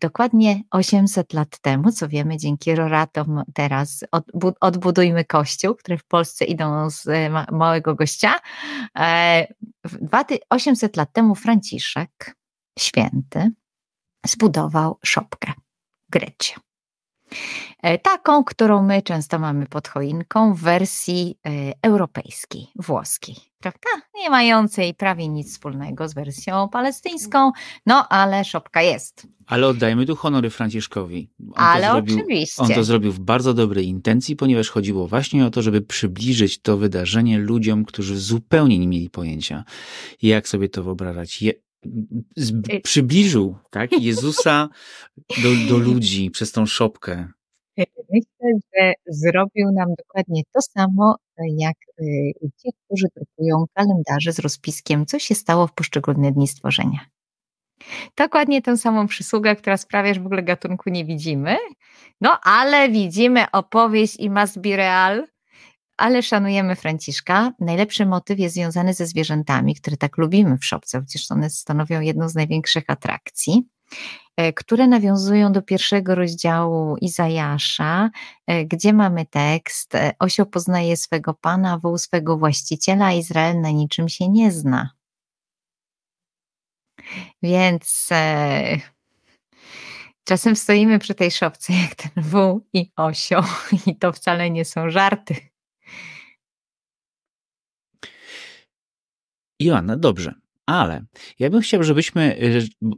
[0.00, 4.04] dokładnie 800 lat temu, co wiemy dzięki roratom teraz,
[4.60, 8.40] odbudujmy kościół, które w Polsce idą z e, małego gościa.
[10.50, 12.36] 800 lat temu Franciszek,
[12.78, 13.50] święty,
[14.26, 15.52] zbudował szopkę
[16.08, 16.54] w Grecie.
[17.82, 23.88] E, taką, którą my często mamy pod choinką w wersji e, europejskiej, włoskiej, prawda?
[24.14, 27.50] Nie mającej prawie nic wspólnego z wersją palestyńską,
[27.86, 29.26] no ale szopka jest.
[29.46, 31.30] Ale oddajmy tu honory Franciszkowi.
[31.40, 32.62] On ale zrobił, oczywiście.
[32.62, 36.76] On to zrobił w bardzo dobrej intencji, ponieważ chodziło właśnie o to, żeby przybliżyć to
[36.76, 39.64] wydarzenie ludziom, którzy zupełnie nie mieli pojęcia,
[40.22, 41.42] jak sobie to wyobrażać.
[41.84, 44.68] Je, Y, przybliżył tak, Jezusa
[45.16, 47.28] do, do ludzi przez tą szopkę.
[47.80, 51.16] Y, myślę, że zrobił nam dokładnie to samo,
[51.58, 57.06] jak y, ci, którzy drukują kalendarze z rozpiskiem, co się stało w poszczególne dni stworzenia.
[58.16, 61.56] Dokładnie tę samą przysługę, która sprawia, że w ogóle gatunku nie widzimy.
[62.20, 65.26] No, ale widzimy opowieść i must be real,
[66.02, 67.52] ale szanujemy Franciszka.
[67.60, 72.28] Najlepszy motyw jest związany ze zwierzętami, które tak lubimy w szopce, przecież one stanowią jedną
[72.28, 73.68] z największych atrakcji
[74.36, 78.10] e, które nawiązują do pierwszego rozdziału Izajasza,
[78.46, 83.70] e, gdzie mamy tekst: e, Osioł poznaje swego pana, wół swego właściciela, a Izrael na
[83.70, 84.90] niczym się nie zna.
[87.42, 88.78] Więc e,
[90.24, 93.42] czasem stoimy przy tej szopce, jak ten wół i osioł,
[93.86, 95.51] i to wcale nie są żarty.
[99.60, 100.34] Joanna, dobrze,
[100.66, 101.04] Ale
[101.38, 102.38] ja bym chciał, żebyśmy,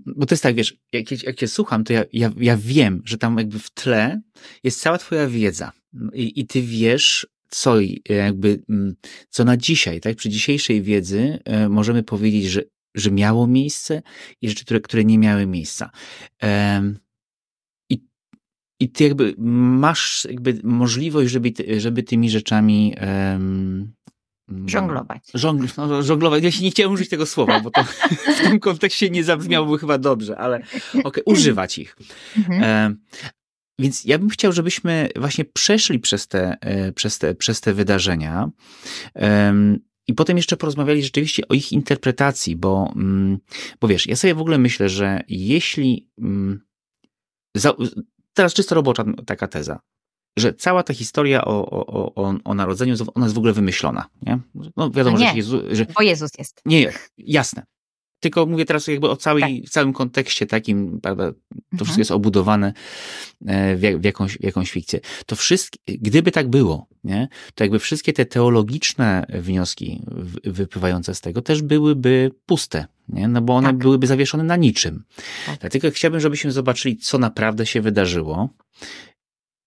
[0.07, 3.19] bo to jest tak, wiesz, jak, jak cię słucham, to ja, ja, ja wiem, że
[3.19, 4.21] tam jakby w tle
[4.63, 5.73] jest cała twoja wiedza
[6.13, 7.77] i, i ty wiesz, co
[8.09, 8.95] jakby, mm,
[9.31, 12.63] co na dzisiaj, tak, przy dzisiejszej wiedzy e, możemy powiedzieć, że,
[12.95, 14.03] że miało miejsce
[14.41, 15.91] i rzeczy, które, które nie miały miejsca.
[16.43, 17.04] I,
[18.81, 22.95] I ty jakby masz jakby możliwość, żeby, żeby tymi rzeczami
[24.49, 24.69] Mm.
[24.69, 25.23] Żonglować.
[25.35, 26.45] Żongl, no, żonglować.
[26.45, 27.85] Ja się nie chciałem użyć tego słowa, bo to
[28.37, 30.63] w tym kontekście nie zabrzmiałoby chyba dobrze, ale
[31.05, 31.97] okay, używać ich.
[32.37, 32.63] Mhm.
[32.65, 32.95] E,
[33.79, 38.51] więc ja bym chciał, żebyśmy właśnie przeszli przez te, e, przez te, przez te wydarzenia.
[39.17, 39.55] E,
[40.07, 43.39] i potem jeszcze porozmawiali rzeczywiście o ich interpretacji, bo, mm,
[43.81, 46.09] bo wiesz, ja sobie w ogóle myślę, że jeśli.
[46.19, 46.61] Mm,
[47.57, 47.75] za,
[48.35, 49.81] teraz czysto robocza taka teza
[50.39, 54.05] że cała ta historia o, o, o, o narodzeniu, ona jest w ogóle wymyślona.
[54.23, 54.39] Nie?
[54.77, 55.87] No wiadomo, no nie, że, Jezu, że...
[55.95, 56.61] Bo Jezus jest.
[56.65, 57.63] Nie, jasne.
[58.25, 59.71] Tylko mówię teraz jakby o całej, tak.
[59.71, 61.37] całym kontekście takim, prawda, to
[61.73, 61.85] mhm.
[61.85, 62.73] wszystko jest obudowane
[63.47, 65.01] e, w, w, jakąś, w jakąś fikcję.
[65.27, 70.03] To wszystkie, gdyby tak było, nie, to jakby wszystkie te teologiczne wnioski
[70.45, 73.29] wypływające z tego też byłyby puste, nie?
[73.29, 73.77] no bo one tak.
[73.77, 75.05] byłyby zawieszone na niczym.
[75.47, 75.61] Tak.
[75.61, 78.49] Dlatego chciałbym, żebyśmy zobaczyli, co naprawdę się wydarzyło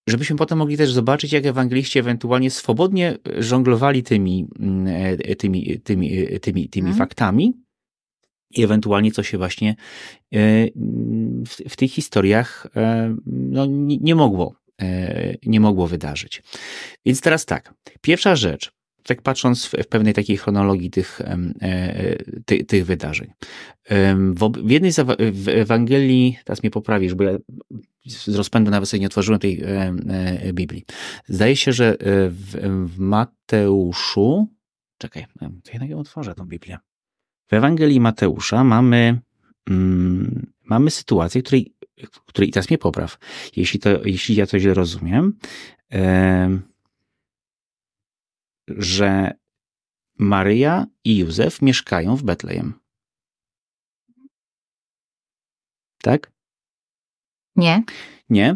[0.08, 4.88] żebyśmy potem mogli też zobaczyć, jak ewangeliści ewentualnie swobodnie żonglowali tymi, mm,
[5.24, 6.98] e, tymi, tymi, e, tymi, tymi hmm.
[6.98, 7.66] faktami
[8.58, 9.76] i ewentualnie co się właśnie e,
[11.46, 12.67] w, w tych historiach
[13.26, 14.56] no, nie, nie mogło
[15.46, 16.43] nie mogło wydarzyć.
[17.06, 18.72] Więc teraz tak, pierwsza rzecz,
[19.04, 21.22] tak patrząc w, w pewnej takiej chronologii tych,
[22.46, 23.32] ty, tych wydarzeń.
[24.34, 27.38] W, w jednej z w Ewangelii, teraz mnie poprawisz, bo ja
[28.08, 30.86] z rozpędu nawet sobie nie otworzyłem tej e, e, Biblii.
[31.28, 31.96] Zdaje się, że e,
[32.30, 34.48] w, w Mateuszu,
[34.98, 36.78] czekaj, to jednak ją otworzę, tą Biblię.
[37.47, 39.21] W Ewangelii Mateusza mamy,
[39.69, 41.75] mm, mamy sytuację, której,
[42.25, 43.17] której, i teraz mnie popraw,
[43.55, 45.38] jeśli, to, jeśli ja to źle rozumiem,
[48.67, 49.33] że
[50.19, 52.73] Maryja i Józef mieszkają w Betlejem.
[56.01, 56.31] Tak?
[57.55, 57.83] Nie.
[58.29, 58.55] Nie?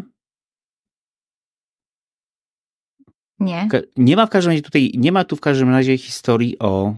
[3.44, 3.68] Nie.
[3.96, 6.94] Nie ma w każdym razie tutaj, nie ma tu w każdym razie historii o,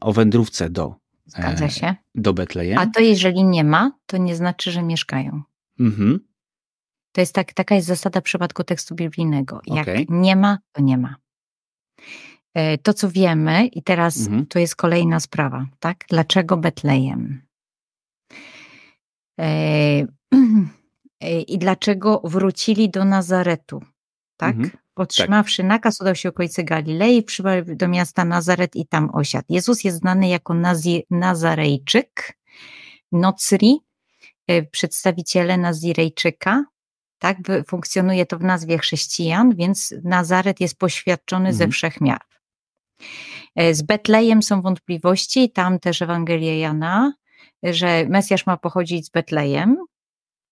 [0.00, 0.94] o wędrówce do,
[1.26, 1.94] Zgadza e, się.
[2.14, 2.78] do Betlejem.
[2.78, 5.42] A to jeżeli nie ma, to nie znaczy, że mieszkają.
[5.80, 6.20] Mhm.
[7.12, 9.60] To jest tak, taka jest zasada w przypadku tekstu biblijnego.
[9.66, 10.06] Jak okay.
[10.08, 11.16] nie ma, to nie ma.
[12.54, 14.46] E, to, co wiemy, i teraz mhm.
[14.46, 16.04] to jest kolejna sprawa, tak?
[16.08, 17.42] Dlaczego Betlejem?
[19.40, 20.06] E,
[21.48, 23.82] i dlaczego wrócili do Nazaretu.
[24.36, 24.56] Tak?
[24.56, 24.70] Mhm.
[25.00, 25.66] Otrzymawszy tak.
[25.66, 29.46] nakaz, udał się okolice Galilei, przybył do miasta Nazaret i tam osiadł.
[29.48, 32.38] Jezus jest znany jako Nazi Nazarejczyk,
[33.12, 33.80] Nocri,
[34.46, 36.64] e, przedstawiciele Nazirejczyka.
[37.18, 37.36] Tak,
[37.66, 41.56] funkcjonuje to w nazwie chrześcijan, więc Nazaret jest poświadczony mhm.
[41.56, 42.20] ze wszech miar.
[43.56, 47.12] E, z Betlejem są wątpliwości, tam też Ewangelia Jana,
[47.62, 49.76] że Mesjasz ma pochodzić z Betlejem,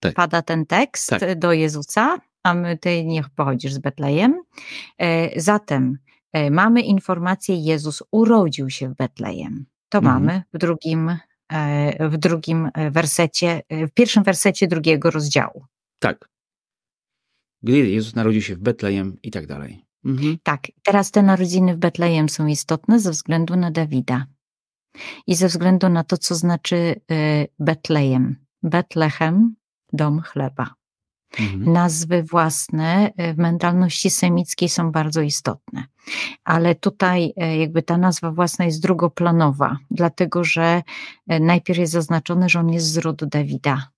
[0.00, 0.14] tak.
[0.14, 1.38] pada ten tekst tak.
[1.38, 4.42] do Jezusa, a my, ty niech pochodzisz z Betlejem.
[4.98, 5.98] E, zatem
[6.32, 9.66] e, mamy informację, Jezus urodził się w Betlejem.
[9.88, 10.14] To mhm.
[10.14, 11.16] mamy w drugim,
[11.52, 15.64] e, w drugim wersecie, w pierwszym wersecie drugiego rozdziału.
[15.98, 16.28] Tak.
[17.62, 19.84] Gdy Jezus narodził się w Betlejem i tak dalej.
[20.04, 20.38] Mhm.
[20.42, 24.26] Tak, teraz te narodziny w Betlejem są istotne ze względu na Dawida
[25.26, 27.00] i ze względu na to, co znaczy
[27.58, 28.37] Betlejem.
[28.62, 29.54] Betlechem
[29.92, 30.78] dom chleba.
[31.41, 31.73] Mhm.
[31.73, 35.85] Nazwy własne e, w mentalności semickiej są bardzo istotne,
[36.45, 40.83] ale tutaj e, jakby ta nazwa własna jest drugoplanowa, dlatego że
[41.29, 43.88] e, najpierw jest zaznaczone, że on jest z rodu Dawida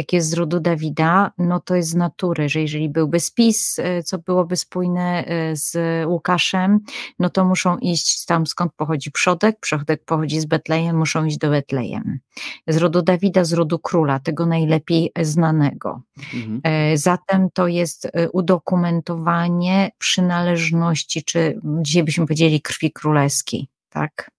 [0.00, 4.02] jak jest z rodu Dawida, no to jest z natury, że jeżeli byłby spis, e,
[4.02, 6.80] co byłoby spójne e, z Łukaszem,
[7.18, 11.50] no to muszą iść tam skąd pochodzi przodek, przodek pochodzi z Betlejem, muszą iść do
[11.50, 12.18] Betlejem.
[12.66, 16.02] Z rodu Dawida, z rodu króla, tego najlepiej znanego.
[16.34, 16.60] Mhm.
[16.64, 24.30] E, zatem to jest udokumentowanie przynależności, czy dzisiaj byśmy powiedzieli krwi królewskiej, tak?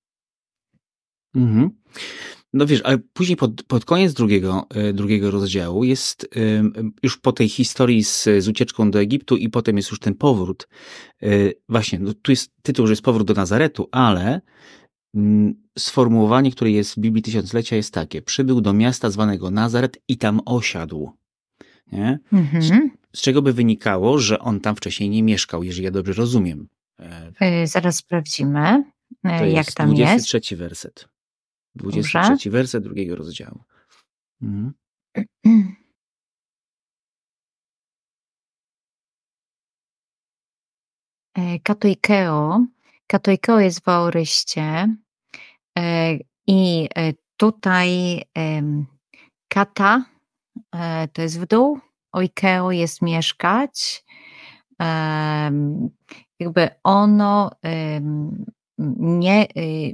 [1.36, 1.69] Mhm.
[2.53, 6.29] No wiesz, ale później pod, pod koniec drugiego, e, drugiego rozdziału jest
[7.03, 10.67] już po tej historii z, z ucieczką do Egiptu i potem jest już ten powrót.
[11.21, 11.27] E,
[11.69, 14.41] właśnie, no tu jest tytuł, że jest powrót do Nazaretu, ale
[15.15, 18.21] mm, sformułowanie, które jest w Biblii Tysiąclecia jest takie.
[18.21, 21.11] Przybył do miasta zwanego Nazaret i tam osiadł.
[21.91, 22.19] Nie?
[22.33, 22.63] Mhm.
[22.63, 22.71] Z,
[23.13, 26.67] z czego by wynikało, że on tam wcześniej nie mieszkał, jeżeli ja dobrze rozumiem.
[27.39, 28.83] E, zaraz sprawdzimy,
[29.23, 30.11] to jak tam jest.
[30.11, 31.11] 23 werset.
[31.75, 32.49] 23 Dobrze.
[32.49, 33.63] werset drugiego rozdziału.
[34.41, 34.73] Mhm.
[41.38, 42.65] E, katoikeo.
[43.07, 44.95] Katoikeo jest w aoryście
[45.77, 48.21] e, i e, tutaj
[49.47, 50.05] kata
[51.13, 51.79] to jest w dół,
[52.13, 54.05] oikeo jest mieszkać.
[56.39, 57.51] Jakby ono
[58.97, 59.93] nie, y,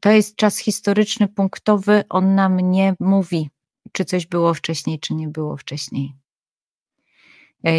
[0.00, 3.50] to jest czas historyczny, punktowy, on nam nie mówi,
[3.92, 6.14] czy coś było wcześniej, czy nie było wcześniej.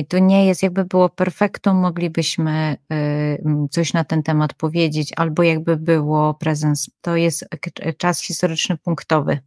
[0.10, 5.78] To nie jest, jakby było perfektum, moglibyśmy y, coś na ten temat powiedzieć, albo jakby
[5.78, 6.90] było prezens.
[7.02, 7.46] To jest
[7.98, 9.40] czas historyczny punktowy.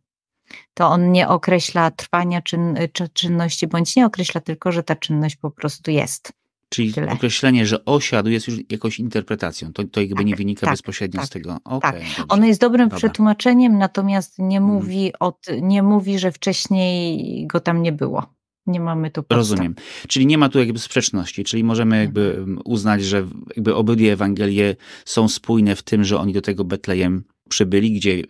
[0.75, 2.79] To on nie określa trwania czyn,
[3.13, 6.33] czynności, bądź nie określa tylko, że ta czynność po prostu jest.
[6.73, 7.13] Czyli Tyle.
[7.13, 9.73] określenie, że osiadł jest już jakąś interpretacją.
[9.73, 11.59] To, to jakby tak, nie wynika tak, bezpośrednio tak, z tego.
[11.65, 12.27] Okay, tak.
[12.29, 12.99] Ono jest dobrym Dobra.
[12.99, 14.75] przetłumaczeniem, natomiast nie mhm.
[14.75, 18.35] mówi, od, nie mówi, że wcześniej go tam nie było.
[18.67, 19.37] Nie mamy tu podstaw.
[19.37, 19.75] Rozumiem.
[20.09, 22.59] Czyli nie ma tu jakby sprzeczności, czyli możemy jakby mhm.
[22.65, 27.93] uznać, że jakby obydwie Ewangelie są spójne w tym, że oni do tego Betlejem przybyli,
[27.93, 28.23] gdzie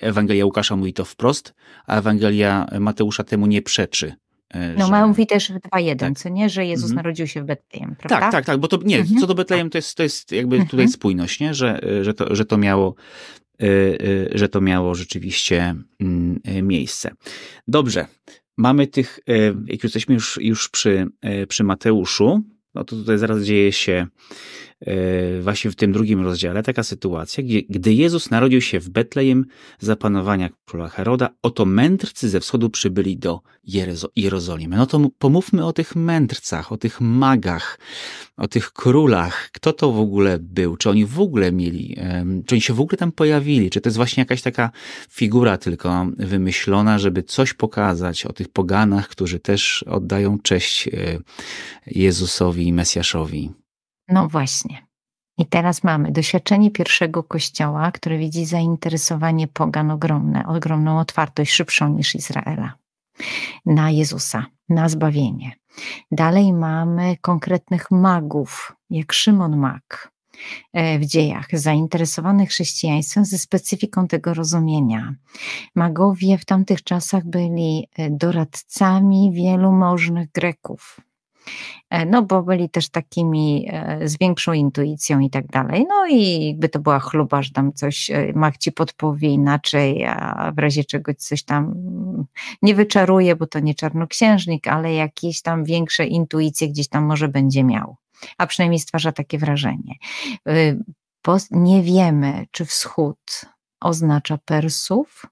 [0.00, 1.54] Ewangelia Łukasza mówi to wprost,
[1.86, 4.14] a Ewangelia Mateusza temu nie przeczy.
[4.50, 5.06] E, no, że...
[5.06, 6.18] mówi też w 2.1, tak.
[6.18, 6.96] co nie, że Jezus mhm.
[6.96, 8.20] narodził się w Betlejem, prawda?
[8.20, 9.20] Tak, tak, tak, bo to nie, mhm.
[9.20, 10.88] co do Betlejem to jest, to jest jakby tutaj mhm.
[10.88, 11.54] spójność, nie?
[11.54, 12.94] Że, że, to, że to miało
[13.60, 17.10] e, e, że to miało rzeczywiście mm, miejsce.
[17.68, 18.06] Dobrze,
[18.56, 19.20] mamy tych,
[19.66, 21.06] jak jesteśmy już, już przy,
[21.48, 22.42] przy Mateuszu,
[22.74, 24.06] no to tutaj zaraz dzieje się
[24.75, 24.75] E,
[25.40, 29.44] właśnie w tym drugim rozdziale taka sytuacja, gdzie, gdy Jezus narodził się w Betlejem
[29.78, 34.76] za panowania króla Heroda, oto mędrcy ze wschodu przybyli do Jerezo Jerozolimy.
[34.76, 37.78] No to pomówmy o tych mędrcach, o tych magach,
[38.36, 39.50] o tych królach.
[39.52, 40.76] Kto to w ogóle był?
[40.76, 41.96] Czy oni w ogóle mieli,
[42.46, 43.70] czy oni się w ogóle tam pojawili?
[43.70, 44.70] Czy to jest właśnie jakaś taka
[45.10, 50.90] figura tylko wymyślona, żeby coś pokazać o tych poganach, którzy też oddają cześć e,
[51.86, 53.50] Jezusowi i Mesjaszowi?
[54.08, 54.86] No właśnie.
[55.38, 62.14] I teraz mamy doświadczenie pierwszego kościoła, który widzi zainteresowanie pogan ogromne, ogromną otwartość, szybszą niż
[62.14, 62.74] Izraela,
[63.66, 65.52] na Jezusa, na zbawienie.
[66.10, 70.12] Dalej mamy konkretnych magów, jak Szymon Mag
[70.72, 75.14] e, w dziejach, zainteresowanych chrześcijaństwem ze specyfiką tego rozumienia.
[75.74, 81.00] Magowie w tamtych czasach byli e, doradcami wielu możnych Greków
[82.06, 85.86] no bo byli też takimi e, z większą intuicją i tak dalej.
[85.88, 90.52] No i by to była chluba, że tam coś e, Mach ci podpowie inaczej, a
[90.56, 91.74] w razie czegoś coś tam
[92.62, 97.64] nie wyczaruje, bo to nie czarnoksiężnik, ale jakieś tam większe intuicje gdzieś tam może będzie
[97.64, 97.96] miał.
[98.38, 99.94] A przynajmniej stwarza takie wrażenie.
[101.50, 103.40] Nie wiemy, czy wschód
[103.80, 105.26] oznacza Persów,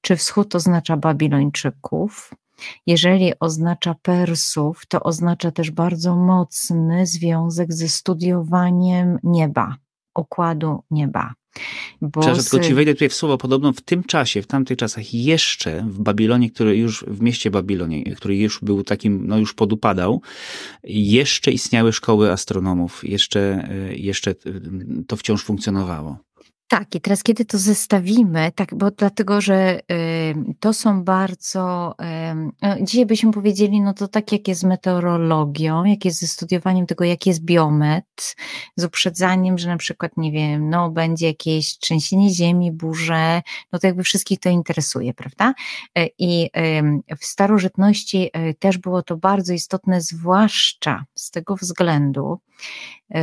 [0.00, 2.30] czy wschód oznacza Babilończyków,
[2.86, 9.76] jeżeli oznacza Persów, to oznacza też bardzo mocny związek ze studiowaniem nieba,
[10.14, 11.34] układu nieba.
[12.00, 13.38] Bo Przepraszam, tylko ci wejdę tutaj w słowo.
[13.38, 18.04] Podobno w tym czasie, w tamtych czasach jeszcze w Babilonie, który już, w mieście Babilonie,
[18.16, 20.22] który już był takim, no już podupadał,
[20.84, 23.04] jeszcze istniały szkoły astronomów.
[23.04, 24.34] Jeszcze, e, jeszcze
[25.06, 26.18] to wciąż funkcjonowało.
[26.70, 31.94] Tak, i teraz kiedy to zestawimy, tak, bo dlatego, że y, to są bardzo,
[32.78, 36.86] y, dzisiaj byśmy powiedzieli, no to tak jak jest z meteorologią, jak jest ze studiowaniem
[36.86, 38.36] tego, jak jest biomet,
[38.76, 43.86] z uprzedzaniem, że na przykład, nie wiem, no będzie jakieś trzęsienie ziemi, burze, no to
[43.86, 45.54] jakby wszystkich to interesuje, prawda?
[45.98, 46.50] Y, I
[47.10, 52.38] y, w starożytności y, też było to bardzo istotne, zwłaszcza z tego względu,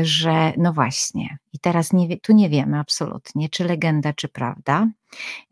[0.02, 4.88] że no właśnie, i teraz nie, tu nie wiemy absolutnie, czy legenda, czy prawda.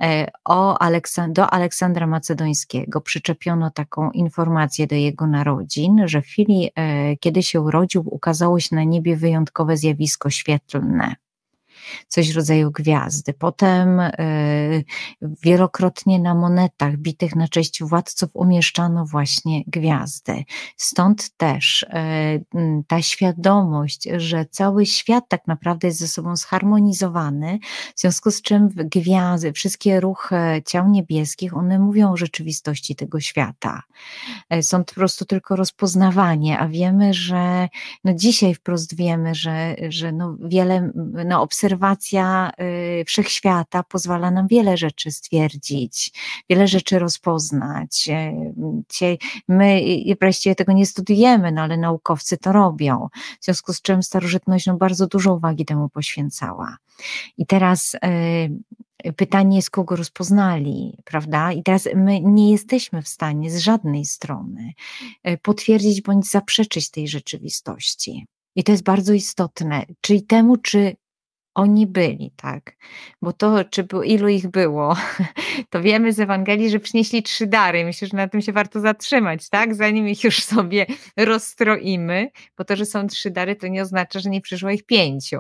[0.02, 6.70] E, o Aleksand do Aleksandra Macedońskiego przyczepiono taką informację do jego narodzin, że w chwili,
[6.76, 11.16] e, kiedy się urodził, ukazało się na niebie wyjątkowe zjawisko świetlne
[12.08, 13.34] coś w rodzaju gwiazdy.
[13.34, 14.14] Potem e,
[15.22, 20.44] wielokrotnie na monetach bitych na cześć władców umieszczano właśnie gwiazdy.
[20.78, 22.40] Stąd też e,
[22.88, 27.60] ta świadomość, że cały świat tak naprawdę jest ze sobą zharmonizowany,
[27.96, 33.82] w związku z czym gwiazdy, wszystkie ruchy ciał niebieskich, one mówią o rzeczywistości tego świata.
[34.50, 37.68] E, są po prostu tylko rozpoznawanie, a wiemy, że
[38.04, 40.92] no dzisiaj wprost wiemy, że, że no wiele
[41.26, 42.52] no obserwujemy obserwacja
[43.02, 46.12] y, wszechświata pozwala nam wiele rzeczy stwierdzić,
[46.50, 48.10] wiele rzeczy rozpoznać.
[49.02, 49.18] Y,
[49.48, 49.82] my
[50.22, 53.08] wreszcie tego nie studiujemy, no ale naukowcy to robią.
[53.42, 56.78] W związku z czym starożytność no, bardzo dużo uwagi temu poświęcała.
[57.38, 57.96] I teraz
[59.16, 61.52] pytanie jest, kogo rozpoznali, prawda?
[61.52, 64.74] I teraz my nie jesteśmy w stanie z żadnej strony
[65.42, 68.26] potwierdzić bądź zaprzeczyć tej rzeczywistości.
[68.56, 70.96] I to jest bardzo istotne, czyli temu, czy
[71.56, 72.76] oni byli, tak?
[73.22, 74.96] Bo to, czy ilu ich było,
[75.70, 77.86] to wiemy z Ewangelii, że przynieśli trzy dary.
[77.86, 79.76] Myślę, że na tym się warto zatrzymać, tak?
[79.76, 80.86] Zanim ich już sobie
[81.18, 85.40] rozstroimy, bo to, że są trzy dary, to nie oznacza, że nie przyszło ich pięciu.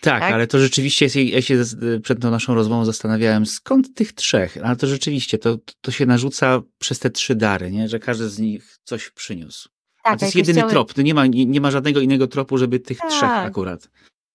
[0.00, 1.62] Tak, tak, ale to rzeczywiście, ja się
[2.02, 6.62] przed tą naszą rozmową zastanawiałem, skąd tych trzech, ale to rzeczywiście, to, to się narzuca
[6.78, 7.88] przez te trzy dary, nie?
[7.88, 9.68] że każdy z nich coś przyniósł.
[10.02, 10.72] Tak, A to jest jedyny kościoły...
[10.84, 10.96] trop.
[10.96, 13.10] Nie ma, nie, nie, ma żadnego innego tropu, żeby tych tak.
[13.10, 13.88] trzech akurat.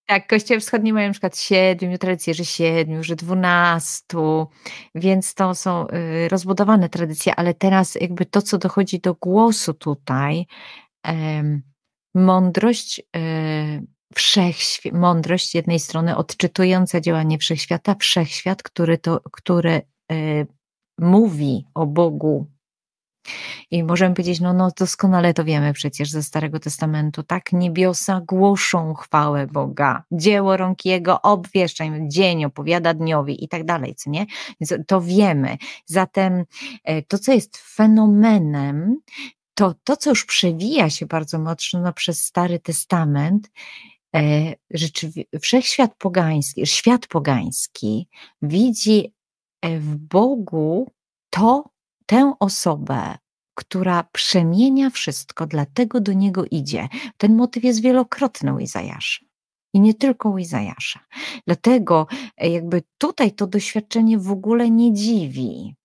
[0.10, 4.48] Tak, kościoły wschodnie mają na przykład siedmiu, tradycje, że siedmiu, że dwunastu,
[4.96, 10.46] więc to są y, rozbudowane tradycje, ale teraz jakby to, co dochodzi do głosu tutaj,
[12.16, 19.82] mądrość y, wszechświat, mądrość jednej strony odczytująca działanie wszechświata, wszechświat, który to, który
[20.98, 22.48] mówi o Bogu
[23.72, 27.54] i możemy powiedzieć, no, no doskonale to wiemy przecież ze Starego Testamentu, tak?
[27.54, 34.10] Niebiosa głoszą chwałę Boga, dzieło rąk Jego obwieszcza, dzień opowiada dniowi i tak dalej, co
[34.10, 34.26] nie?
[34.62, 35.58] Więc to wiemy.
[35.86, 36.44] Zatem
[36.84, 38.98] e, to, co jest fenomenem,
[39.54, 43.52] to to, co już przewija się bardzo mocno przez Stary Testament,
[44.16, 48.08] e, rzeczywiście wszechświat pogański, świat pogański
[48.42, 49.14] widzi
[49.62, 50.92] e, w Bogu
[51.30, 51.70] to,
[52.08, 53.18] tę osobę,
[53.56, 56.88] która przemienia wszystko, dlatego do niego idzie.
[57.18, 59.26] Ten motyw jest wielokrotny u Izajasza.
[59.74, 61.00] I nie tylko u Izajasza.
[61.46, 65.76] Dlatego e, jakby tutaj to doświadczenie w ogóle nie dziwi.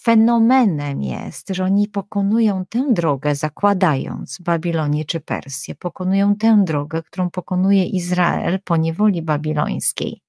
[0.00, 7.30] Fenomenem jest, że oni pokonują tę drogę, zakładając Babilonię czy Persję, pokonują tę drogę, którą
[7.30, 10.20] pokonuje Izrael po niewoli babilońskiej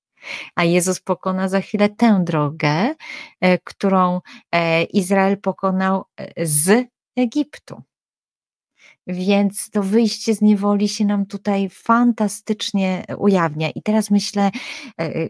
[0.55, 2.95] a Jezus pokona za chwilę tę drogę,
[3.41, 7.82] e, którą e, Izrael pokonał e, z Egiptu.
[9.07, 13.70] Więc to wyjście z niewoli się nam tutaj fantastycznie ujawnia.
[13.70, 14.51] I teraz myślę,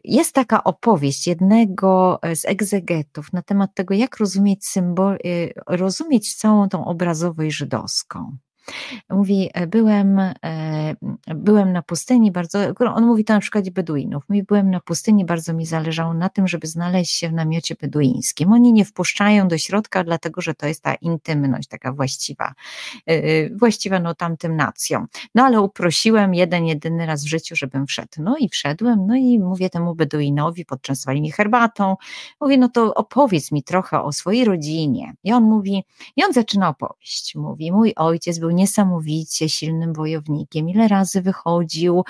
[0.04, 5.18] jest taka opowieść jednego z egzegetów na temat tego, jak rozumieć symbol,
[5.68, 8.38] rozumieć całą tą obrazowość żydowską.
[9.10, 10.34] Mówi, e, byłem, e,
[11.28, 15.54] byłem na pustyni bardzo, on mówi to na przykładzie Beduinów, mówi, byłem na pustyni, bardzo
[15.54, 18.54] mi zależało na tym, żeby znaleźć się w namiocie beduińskim.
[18.54, 22.54] Oni nie wpuszczają do środka, dlatego że to jest ta intymność taka właściwa,
[23.06, 25.08] e, właściwa no tamtym nacjom.
[25.36, 28.10] No ale uprosiłem jeden, jedyny raz w życiu, żebym wszedł.
[28.18, 31.96] No i wszedłem, no i mówię temu Beduinowi, podczęstowali mi herbatą,
[32.42, 35.14] mówię, no to opowiedz mi trochę o swojej rodzinie.
[35.24, 35.84] I on mówi,
[36.16, 40.70] i on zaczyna opowieść, mówi, mój ojciec był niesamowicie silnym wojownikiem.
[40.70, 42.04] Ile razy wychodził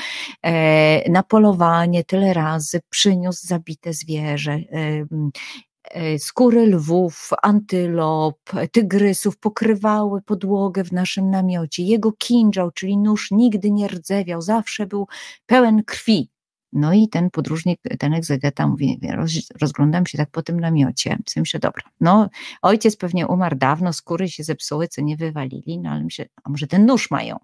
[0.44, 8.40] e, na polowanie, tyle razy przyniósł zabite zwierzę e, skóry lwów, antylop,
[8.72, 11.84] tygrysów pokrywały podłogę w naszym namiocie.
[11.84, 15.08] Jego kinżał, czyli nóż, nigdy nie rdzewiał, zawsze był
[15.46, 16.30] pełen krwi.
[16.74, 21.60] No i ten podróżnik, ten egzegeta mówi, roz, rozglądam się tak po tym namiocie, myślę,
[21.60, 22.30] dobra, no
[22.62, 26.68] ojciec pewnie umarł dawno, skóry się zepsuły, co nie wywalili, no ale myślę, a może
[26.68, 27.38] ten nóż mają.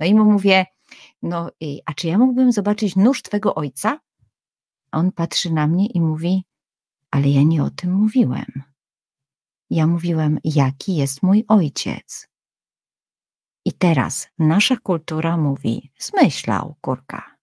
[0.00, 0.66] No i mu mówię,
[1.22, 1.50] no
[1.86, 4.00] a czy ja mógłbym zobaczyć nóż twego ojca?
[4.92, 6.44] On patrzy na mnie i mówi,
[7.10, 8.62] ale ja nie o tym mówiłem.
[9.70, 12.28] Ja mówiłem, jaki jest mój ojciec.
[13.64, 17.37] I teraz nasza kultura mówi, zmyślał kurka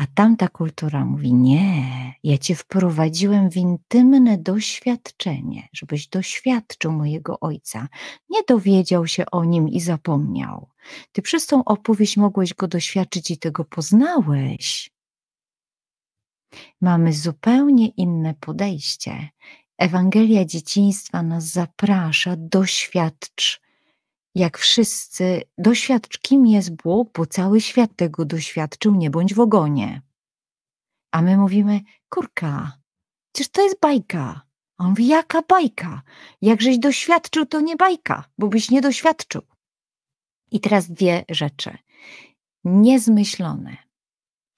[0.00, 7.88] a tamta kultura mówi: Nie, ja cię wprowadziłem w intymne doświadczenie, żebyś doświadczył mojego ojca.
[8.30, 10.68] Nie dowiedział się o nim i zapomniał.
[11.12, 14.90] Ty przez tą opowieść mogłeś go doświadczyć i tego poznałeś.
[16.80, 19.28] Mamy zupełnie inne podejście.
[19.78, 23.60] Ewangelia dzieciństwa nas zaprasza, doświadcz
[24.34, 30.02] jak wszyscy, doświadcz, kim jest Bóg, bo cały świat tego doświadczył, nie bądź w ogonie.
[31.12, 32.78] A my mówimy, kurka,
[33.32, 34.40] przecież to jest bajka.
[34.76, 36.02] A on mówi, jaka bajka?
[36.42, 39.42] Jakżeś doświadczył, to nie bajka, bo byś nie doświadczył.
[40.50, 41.78] I teraz dwie rzeczy.
[42.64, 43.76] Niezmyślone.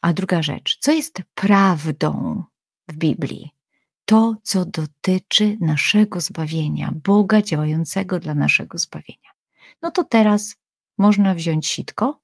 [0.01, 2.43] A druga rzecz, co jest prawdą
[2.89, 3.51] w Biblii?
[4.05, 9.22] To, co dotyczy naszego zbawienia, Boga działającego dla naszego zbawienia
[9.83, 10.57] no to teraz
[10.99, 12.21] można wziąć sitko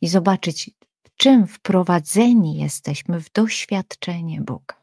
[0.00, 0.70] i zobaczyć,
[1.16, 4.80] czym wprowadzeni jesteśmy w doświadczenie Boga.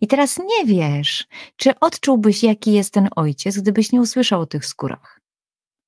[0.00, 1.26] I teraz nie wiesz,
[1.56, 5.20] czy odczułbyś, jaki jest ten ojciec, gdybyś nie usłyszał o tych skórach.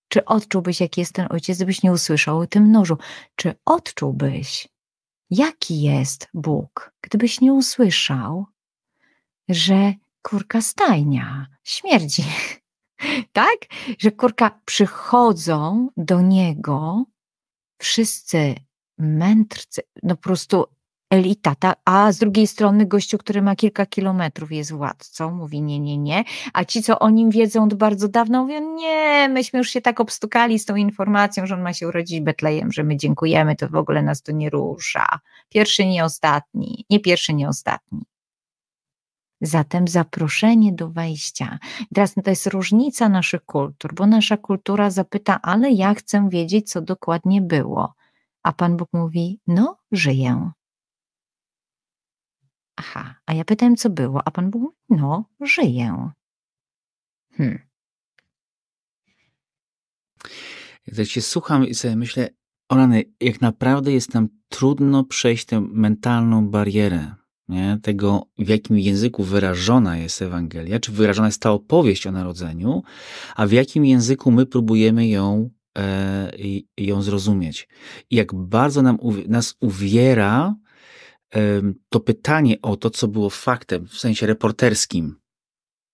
[0.09, 2.99] Czy odczułbyś, jaki jest ten ojciec, gdybyś nie usłyszał o tym nożu?
[3.36, 4.68] Czy odczułbyś,
[5.30, 8.47] jaki jest Bóg, gdybyś nie usłyszał,
[9.49, 12.24] że kurka stajnia śmierdzi?
[13.32, 13.59] Tak?
[13.98, 17.05] Że kurka przychodzą do niego
[17.78, 18.55] wszyscy
[18.98, 20.64] mędrcy, no po prostu
[21.12, 25.80] elita, ta, a z drugiej strony gościu, który ma kilka kilometrów jest władcą, mówi nie,
[25.80, 29.68] nie, nie, a ci, co o nim wiedzą od bardzo dawna, mówią nie, myśmy już
[29.68, 33.57] się tak obstukali z tą informacją, że on ma się urodzić Betlejem, że my dziękujemy,
[33.57, 35.07] to w ogóle nas to nie rusza.
[35.48, 38.11] Pierwszy, nie ostatni, nie pierwszy, nie ostatni.
[39.43, 41.59] Zatem zaproszenie do wejścia.
[41.95, 46.80] Teraz to jest różnica naszych kultur, bo nasza kultura zapyta, ale ja chcę wiedzieć, co
[46.80, 47.95] dokładnie było.
[48.43, 50.51] A Pan Bóg mówi, no, żyję.
[52.76, 56.11] Aha, a ja pytałem, co było, a Pan Bóg mówi, no, żyję.
[57.36, 57.59] Hmm.
[60.86, 62.28] Jak się słucham i sobie myślę,
[62.68, 67.14] Orany, jak naprawdę jest nam trudno przejść tę mentalną barierę,
[67.49, 67.78] nie?
[67.82, 72.82] tego, w jakim języku wyrażona jest Ewangelia, czy wyrażona jest ta opowieść o narodzeniu,
[73.36, 76.32] a w jakim języku my próbujemy ją, e,
[76.78, 77.68] ją zrozumieć.
[78.11, 80.55] I jak bardzo nam, nas uwiera
[81.34, 85.16] e, to pytanie o to, co było faktem w sensie reporterskim,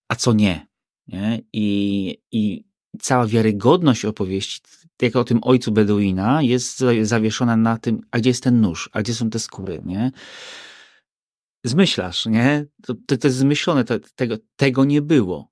[0.09, 0.67] a co nie.
[1.09, 1.43] nie?
[1.53, 2.65] I, I
[3.01, 4.61] cała wiarygodność opowieści,
[5.03, 9.03] jak o tym ojcu Beduina, jest zawieszona na tym, a gdzie jest ten nóż, a
[9.03, 10.13] gdzie są te skóry, nie?
[11.69, 12.67] Zmyślasz, nie?
[12.83, 15.51] To, to, to jest zmyślone, to, tego, tego nie było.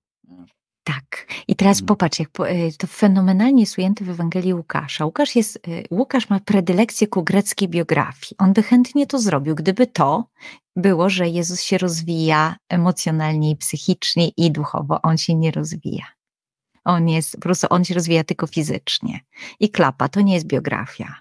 [0.85, 1.27] Tak.
[1.49, 1.87] I teraz hmm.
[1.87, 5.05] popatrz, jak e, to fenomenalnie jest ujęte w Ewangelii Łukasza.
[5.05, 8.37] Łukasz, jest, e, Łukasz ma predylekcję ku greckiej biografii.
[8.39, 10.29] On by chętnie to zrobił, gdyby to
[10.77, 15.03] było, że Jezus się rozwija emocjonalnie i psychicznie i duchowo.
[15.03, 16.05] On się nie rozwija.
[16.85, 19.21] On jest, po prostu on się rozwija tylko fizycznie.
[19.61, 21.15] I klapa, to nie jest biografia.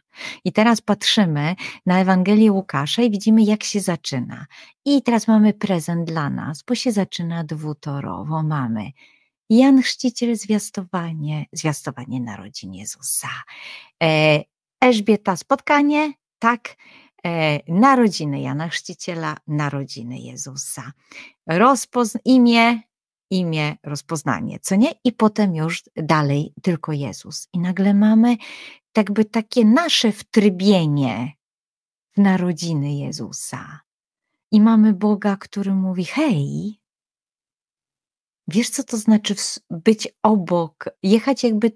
[0.45, 1.55] I teraz patrzymy
[1.85, 4.45] na Ewangelię Łukasza i widzimy, jak się zaczyna.
[4.85, 8.43] I teraz mamy prezent dla nas, bo się zaczyna dwutorowo.
[8.43, 8.91] Mamy
[9.49, 13.29] Jan Chrzciciel zwiastowanie, zwiastowanie narodzin Jezusa.
[14.03, 14.43] E,
[14.81, 16.75] Elżbieta spotkanie, tak,
[17.25, 20.91] e, narodziny Jana Chrzciciela, narodziny Jezusa.
[21.47, 22.81] Rozpozn imię,
[23.29, 24.91] imię, rozpoznanie, co nie?
[25.03, 27.47] I potem już dalej tylko Jezus.
[27.53, 28.37] I nagle mamy
[28.97, 31.31] jakby takie nasze wtrybienie
[32.15, 33.79] w narodziny Jezusa.
[34.51, 36.79] I mamy Boga, który mówi: Hej,
[38.47, 39.35] wiesz, co to znaczy
[39.69, 41.71] być obok, jechać jakby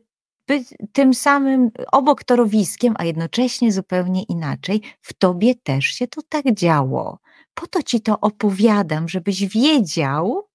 [0.48, 4.82] być tym samym obok torowiskiem, a jednocześnie zupełnie inaczej.
[5.02, 7.20] W tobie też się to tak działo.
[7.54, 10.49] Po to ci to opowiadam, żebyś wiedział,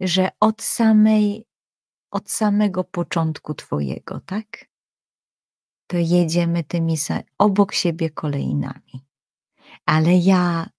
[0.00, 1.46] że od samej,
[2.10, 4.64] od samego początku twojego, tak?
[5.86, 6.96] To jedziemy tymi
[7.38, 9.04] obok siebie kolejnami.
[9.86, 10.70] Ale ja,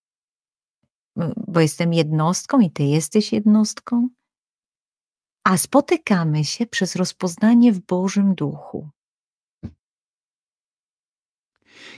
[1.47, 4.09] bo jestem jednostką i ty jesteś jednostką,
[5.43, 8.89] a spotykamy się przez rozpoznanie w Bożym Duchu.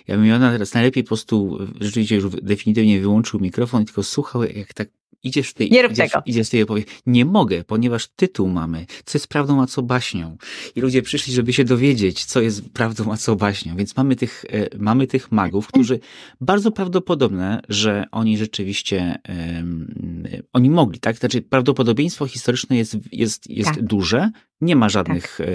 [0.07, 4.73] Ja bym Joanna teraz najlepiej po prostu rzeczywiście już definitywnie wyłączył mikrofon tylko słuchał, jak
[4.73, 4.87] tak
[5.23, 6.23] idziesz w tej, nie rób idziesz, tego.
[6.25, 6.91] idziesz w tej opowieści.
[7.05, 10.37] Nie mogę, ponieważ tytuł mamy, co jest prawdą, a co baśnią.
[10.75, 13.75] I ludzie przyszli, żeby się dowiedzieć, co jest prawdą, a co baśnią.
[13.75, 15.99] Więc mamy tych, e, mamy tych magów, którzy
[16.41, 21.17] bardzo prawdopodobne, że oni rzeczywiście, um, oni mogli, tak?
[21.17, 23.83] Znaczy prawdopodobieństwo historyczne jest, jest, jest tak.
[23.83, 24.31] duże.
[24.61, 25.47] Nie ma żadnych tak.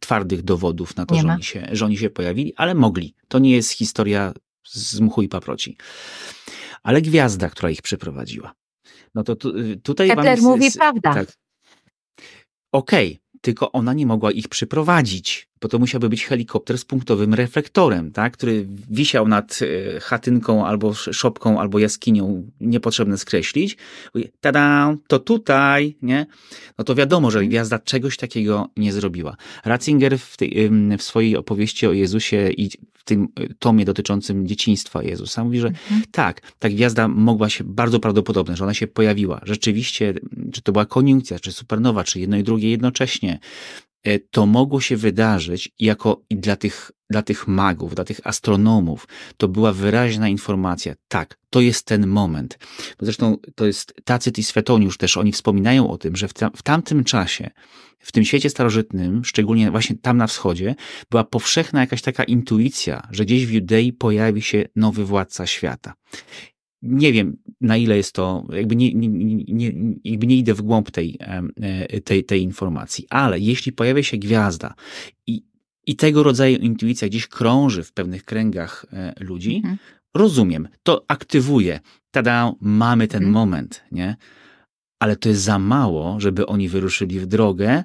[0.00, 3.14] twardych dowodów na to, że oni, się, że oni się pojawili, ale mogli.
[3.28, 4.32] To nie jest historia
[4.64, 5.76] z mchu i paproci.
[6.82, 8.54] Ale gwiazda, która ich przyprowadziła.
[9.14, 11.14] No to tu, y, tutaj Kepler mówi prawda.
[11.14, 11.36] Tak.
[12.72, 17.34] Okej, okay, tylko ona nie mogła ich przyprowadzić, bo to musiałby być helikopter z punktowym
[17.34, 23.76] reflektorem, tak, który wisiał nad y, chatynką albo szopką, albo jaskinią, niepotrzebne skreślić.
[24.40, 26.26] Tada, to tutaj, nie?
[26.78, 27.48] No to wiadomo, że mhm.
[27.48, 29.36] gwiazda czegoś takiego nie zrobiła.
[29.64, 32.70] Ratzinger w, tej, w swojej opowieści o Jezusie i
[33.04, 36.02] w tym y, tomie dotyczącym dzieciństwa Jezusa mówi, że mhm.
[36.10, 39.40] tak, ta gwiazda mogła się, bardzo prawdopodobne, że ona się pojawiła.
[39.44, 40.14] Rzeczywiście,
[40.52, 43.38] czy to była koniunkcja, czy supernowa, czy jedno i drugie jednocześnie, e,
[44.30, 49.48] to mogło się wydarzyć jako i dla tych, dla tych magów, dla tych astronomów, to
[49.48, 50.94] była wyraźna informacja.
[51.08, 52.58] Tak, to jest ten moment.
[53.00, 57.04] Zresztą to jest Tacyt i Swetoniusz też, oni wspominają o tym, że w, w tamtym
[57.04, 57.50] czasie,
[57.98, 60.74] w tym świecie starożytnym, szczególnie właśnie tam na wschodzie,
[61.10, 65.94] była powszechna jakaś taka intuicja, że gdzieś w Judei pojawi się nowy władca świata
[66.84, 69.08] nie wiem, na ile jest to, jakby nie, nie,
[69.44, 69.72] nie,
[70.04, 74.74] jakby nie idę w głąb tej, e, tej, tej informacji, ale jeśli pojawia się gwiazda
[75.26, 75.42] i,
[75.86, 79.78] i tego rodzaju intuicja gdzieś krąży w pewnych kręgach e, ludzi, mhm.
[80.14, 81.80] rozumiem, to aktywuje,
[82.10, 83.32] tada, mamy ten mhm.
[83.32, 84.16] moment, nie?
[84.98, 87.84] Ale to jest za mało, żeby oni wyruszyli w drogę,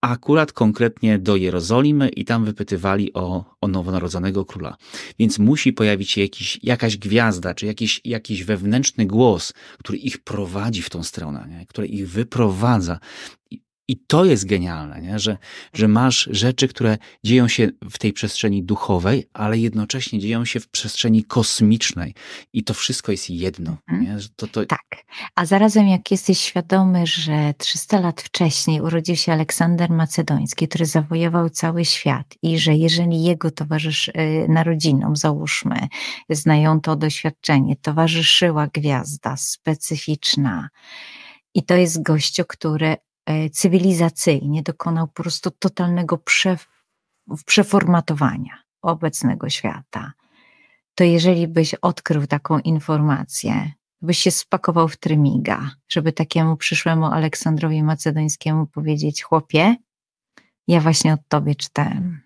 [0.00, 4.76] akurat konkretnie do Jerozolimy i tam wypytywali o, o nowonarodzonego króla.
[5.18, 10.82] Więc musi pojawić się jakiś, jakaś gwiazda, czy jakiś, jakiś wewnętrzny głos, który ich prowadzi
[10.82, 11.66] w tą stronę, nie?
[11.66, 12.98] który ich wyprowadza.
[13.50, 13.60] I
[13.96, 15.18] to jest genialne, nie?
[15.18, 15.38] Że,
[15.72, 20.68] że masz rzeczy, które dzieją się w tej przestrzeni duchowej, ale jednocześnie dzieją się w
[20.68, 22.14] przestrzeni kosmicznej.
[22.52, 23.76] I to wszystko jest jedno.
[23.88, 24.20] Mhm.
[24.36, 24.66] To, to...
[24.66, 25.04] Tak.
[25.34, 31.50] A zarazem, jak jesteś świadomy, że 300 lat wcześniej urodził się Aleksander Macedoński, który zawojował
[31.50, 34.12] cały świat, i że jeżeli jego towarzysz y,
[34.48, 35.88] narodzinom, załóżmy,
[36.30, 40.68] znają to doświadczenie, towarzyszyła gwiazda specyficzna,
[41.54, 42.96] i to jest gościu, który
[43.52, 46.56] cywilizacyjnie dokonał po prostu totalnego prze,
[47.46, 50.12] przeformatowania obecnego świata,
[50.94, 53.72] to jeżeli byś odkrył taką informację,
[54.02, 59.76] byś się spakował w trymiga, żeby takiemu przyszłemu Aleksandrowi Macedońskiemu powiedzieć: Chłopie,
[60.68, 62.20] ja właśnie od tobie czytałem.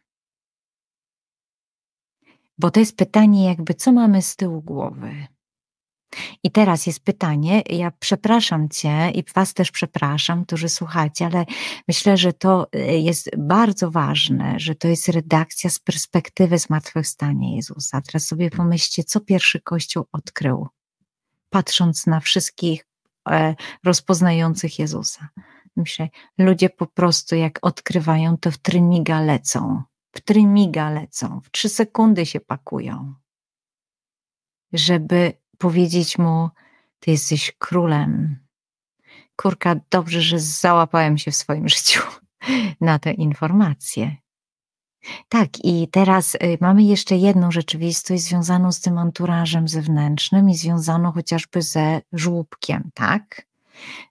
[2.59, 5.27] Bo to jest pytanie, jakby co mamy z tyłu głowy.
[6.43, 11.47] I teraz jest pytanie, ja przepraszam Cię i Was też przepraszam, którzy słuchacie, ale
[11.89, 18.01] myślę, że to e, jest bardzo ważne, że to jest redakcja z perspektywy zmartwychwstania Jezusa.
[18.01, 20.69] Teraz sobie pomyślcie, co pierwszy Kościół odkrył,
[21.51, 22.87] patrząc na wszystkich
[23.29, 23.55] e,
[23.85, 25.29] rozpoznających Jezusa.
[25.77, 26.09] Myślę,
[26.39, 29.83] ludzie po prostu jak odkrywają, to w trymiga lecą.
[30.13, 33.15] W trymiga lecą, w trzy sekundy się pakują,
[34.73, 36.49] żeby powiedzieć mu:
[37.01, 38.37] Ty jesteś królem.
[39.37, 42.03] Kurka, dobrze, że załapałem się w swoim życiu
[42.81, 44.17] na te informacje.
[45.29, 51.13] Tak, i teraz y, mamy jeszcze jedną rzeczywistość związaną z tym anturażem zewnętrznym i związaną
[51.13, 53.47] chociażby ze żłóbkiem, tak?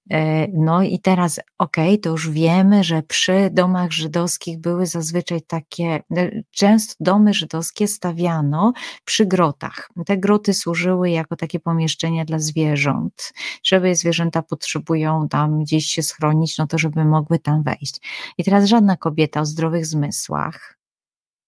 [0.10, 5.42] E, no i teraz, okej, okay, to już wiemy, że przy domach żydowskich były zazwyczaj
[5.42, 8.74] takie, e, często domy żydowskie stawiano
[9.06, 9.90] przy grotach.
[10.06, 16.58] Te groty służyły jako takie pomieszczenia dla zwierząt, żeby zwierzęta potrzebują tam gdzieś się schronić,
[16.58, 17.96] no to żeby mogły tam wejść.
[18.38, 20.78] I teraz żadna kobieta o zdrowych zmysłach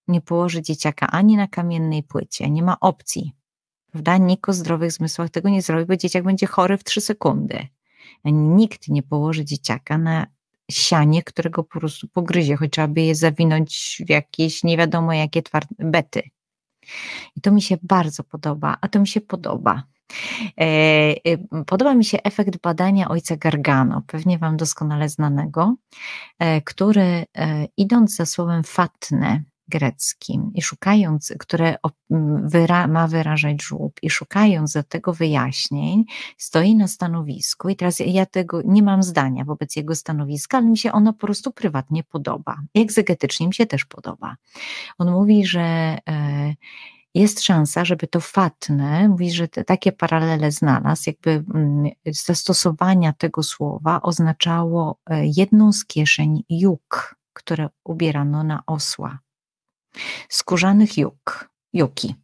[0.08, 3.32] nie położy dzieciaka ani na kamiennej płycie, nie ma opcji.
[3.90, 4.16] Prawda?
[4.16, 7.66] Nikt o zdrowych zmysłach tego nie zrobi, bo dzieciak będzie chory w trzy sekundy.
[8.24, 10.26] Nikt nie położy dzieciaka na
[10.70, 15.42] sianie, którego po prostu pogryzie, choć trzeba by je zawinąć w jakieś nie wiadomo jakie
[15.42, 16.22] twarde bety.
[17.36, 19.82] I to mi się bardzo podoba, a to mi się podoba.
[20.60, 20.64] E,
[21.24, 25.74] e, podoba mi się efekt badania ojca Gargano, pewnie Wam doskonale znanego,
[26.38, 27.24] e, który
[27.76, 31.76] idąc za słowem fatne, greckim i szukając, które
[32.44, 36.04] wyra ma wyrażać żółb i szukając do tego wyjaśnień,
[36.38, 40.78] stoi na stanowisku i teraz ja tego nie mam zdania wobec jego stanowiska, ale mi
[40.78, 42.56] się ono po prostu prywatnie podoba.
[42.74, 44.36] Egzegetycznie mi się też podoba.
[44.98, 46.54] On mówi, że e,
[47.14, 51.44] jest szansa, żeby to fatne, mówi, że te, takie paralele znalazł, jakby
[52.06, 59.18] zastosowania tego słowa oznaczało e, jedną z kieszeń juk, które ubierano na osła
[60.28, 62.14] skórzanych juk, juki.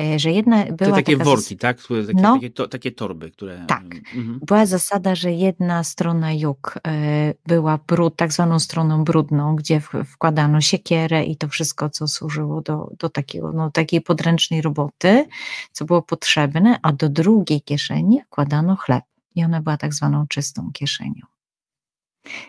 [0.00, 1.82] E, że jedna była Te takie worki, tak?
[1.82, 3.64] Takie, no, takie, to, takie torby, które.
[3.68, 3.84] Tak.
[4.14, 4.40] Mhm.
[4.46, 10.60] Była zasada, że jedna strona juk e, była brud, tak zwaną stroną brudną, gdzie wkładano
[10.60, 15.26] siekierę i to wszystko, co służyło do, do takiego, no, takiej podręcznej roboty,
[15.72, 19.04] co było potrzebne, a do drugiej kieszeni wkładano chleb.
[19.34, 21.26] I ona była tak zwaną czystą kieszenią.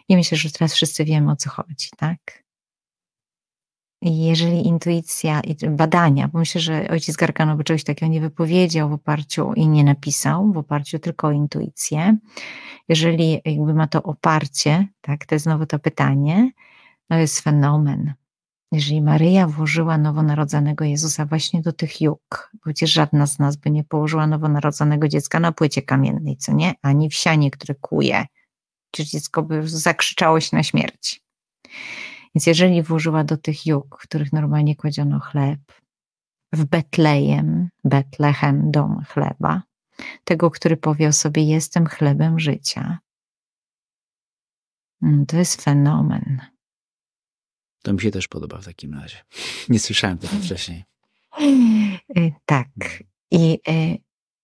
[0.09, 2.42] I myślę, że teraz wszyscy wiemy o co chodzi, tak?
[4.11, 8.93] Jeżeli intuicja i badania, bo myślę, że ojciec Gargano by czegoś takiego nie wypowiedział w
[8.93, 12.17] oparciu i nie napisał, w oparciu tylko o intuicję,
[12.89, 16.51] jeżeli jakby ma to oparcie, tak, to jest znowu to pytanie,
[17.09, 18.13] to jest fenomen.
[18.71, 22.01] Jeżeli Maryja włożyła nowonarodzonego Jezusa właśnie do tych
[22.53, 26.73] bo przecież żadna z nas by nie położyła nowonarodzonego dziecka na płycie kamiennej, co nie?
[26.81, 28.25] Ani w sianie, które kuje,
[28.91, 31.23] czy dziecko by zakrzyczało się na śmierć.
[32.35, 33.57] Więc jeżeli włożyła do tych
[33.99, 35.59] w których normalnie kładziono chleb,
[36.53, 39.63] w Betlejem, Betlechem, dom chleba,
[40.23, 42.99] tego, który powie o sobie: Jestem chlebem życia.
[45.01, 46.41] Mm, to jest fenomen.
[47.83, 49.17] To mi się też podoba w takim razie.
[49.69, 50.83] Nie słyszałem tego wcześniej.
[52.17, 52.67] Y, tak.
[53.31, 53.97] I, y,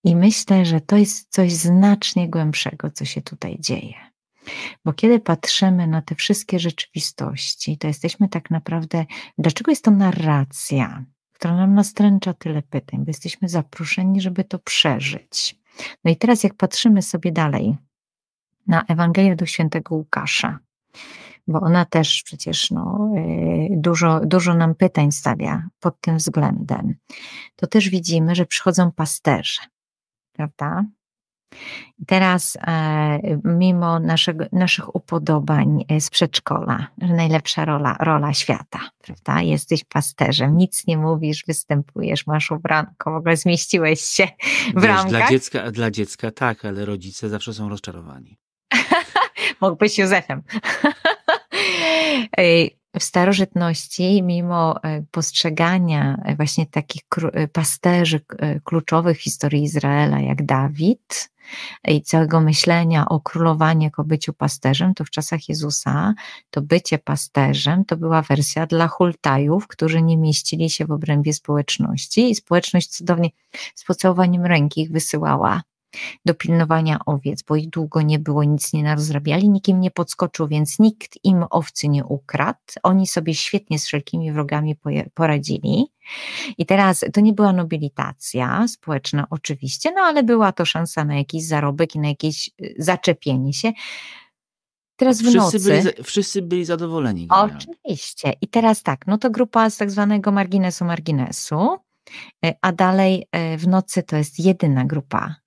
[0.04, 4.09] I myślę, że to jest coś znacznie głębszego, co się tutaj dzieje.
[4.84, 9.04] Bo kiedy patrzymy na te wszystkie rzeczywistości, to jesteśmy tak naprawdę,
[9.38, 15.60] dlaczego jest to narracja, która nam nastręcza tyle pytań, bo jesteśmy zaproszeni, żeby to przeżyć.
[16.04, 17.76] No i teraz, jak patrzymy sobie dalej
[18.66, 20.58] na Ewangelię do świętego Łukasza,
[21.48, 26.94] bo ona też przecież no, y, dużo, dużo nam pytań stawia pod tym względem,
[27.56, 29.60] to też widzimy, że przychodzą pasterze,
[30.32, 30.84] prawda?
[32.06, 39.42] Teraz, e, mimo naszego, naszych upodobań e, z przedszkola, że najlepsza rola, rola świata, prawda?
[39.42, 44.28] Jesteś pasterzem, nic nie mówisz, występujesz, masz ubranko, w ogóle zmieściłeś się
[44.76, 48.38] w Wiesz, Dla dziecka, dla dziecka tak, ale rodzice zawsze są rozczarowani.
[49.60, 50.42] Mógłbyś Józefem.
[52.98, 58.20] w starożytności, mimo e, postrzegania e, właśnie takich e, pasterzy
[58.64, 61.30] kluczowych historii Izraela, jak Dawid,
[61.88, 66.14] i całego myślenia o królowaniu jako byciu pasterzem, to w czasach Jezusa
[66.50, 72.30] to bycie pasterzem to była wersja dla hultajów, którzy nie mieścili się w obrębie społeczności
[72.30, 73.30] i społeczność cudownie
[73.74, 75.62] z pocałowaniem ręki ich wysyłała
[76.24, 80.78] do pilnowania owiec, bo ich długo nie było, nic nie narozrabiali, nikim nie podskoczył, więc
[80.78, 82.58] nikt im owcy nie ukradł.
[82.82, 84.76] Oni sobie świetnie z wszelkimi wrogami
[85.14, 85.86] poradzili.
[86.58, 91.44] I teraz to nie była nobilitacja społeczna, oczywiście, no ale była to szansa na jakiś
[91.46, 93.72] zarobek i na jakieś y, zaczepienie się.
[94.96, 95.58] Teraz w wszyscy nocy.
[95.58, 97.28] Byli, wszyscy byli zadowoleni.
[97.30, 98.32] Oczywiście.
[98.40, 101.76] I teraz tak, no to grupa z tak zwanego marginesu marginesu,
[102.46, 105.39] y, a dalej y, w nocy to jest jedyna grupa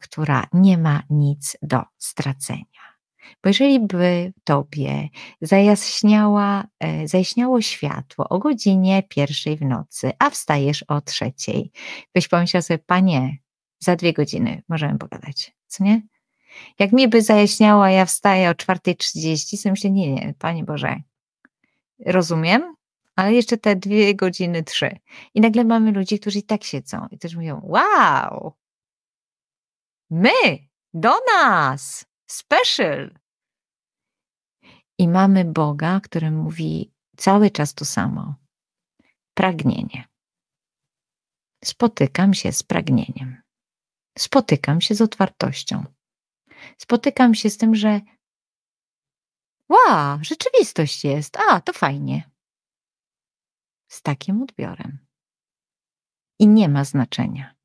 [0.00, 2.82] która nie ma nic do stracenia.
[3.42, 5.08] Bo jeżeli by tobie
[5.40, 11.70] zajaśniała, e, zajaśniało światło o godzinie pierwszej w nocy, a wstajesz o trzeciej,
[12.14, 13.38] byś pomyślał sobie, panie,
[13.78, 16.02] za dwie godziny możemy pogadać, co nie?
[16.78, 20.96] Jak mi by zajaśniało, a ja wstaję o 4.30, sobie myślę, nie, nie, Panie Boże,
[22.06, 22.74] rozumiem,
[23.16, 24.96] ale jeszcze te dwie godziny, trzy.
[25.34, 28.52] I nagle mamy ludzi, którzy i tak siedzą i też mówią, wow,
[30.14, 33.10] My, do nas, special.
[34.98, 38.34] I mamy Boga, który mówi cały czas to samo.
[39.34, 40.08] Pragnienie.
[41.64, 43.42] Spotykam się z pragnieniem.
[44.18, 45.84] Spotykam się z otwartością.
[46.78, 48.00] Spotykam się z tym, że
[49.68, 51.36] Ła, rzeczywistość jest.
[51.36, 52.30] A, to fajnie.
[53.88, 54.98] Z takim odbiorem.
[56.38, 57.61] I nie ma znaczenia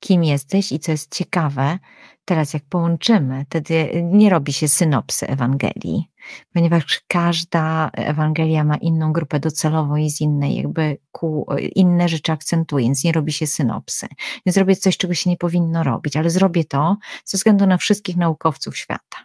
[0.00, 1.78] kim jesteś i co jest ciekawe,
[2.24, 6.10] teraz jak połączymy, wtedy nie robi się synopsy Ewangelii,
[6.54, 12.84] ponieważ każda Ewangelia ma inną grupę docelową i z innej jakby ku, inne rzeczy akcentuje,
[12.84, 14.06] więc nie robi się synopsy.
[14.46, 18.16] Więc zrobię coś, czego się nie powinno robić, ale zrobię to ze względu na wszystkich
[18.16, 19.16] naukowców świata.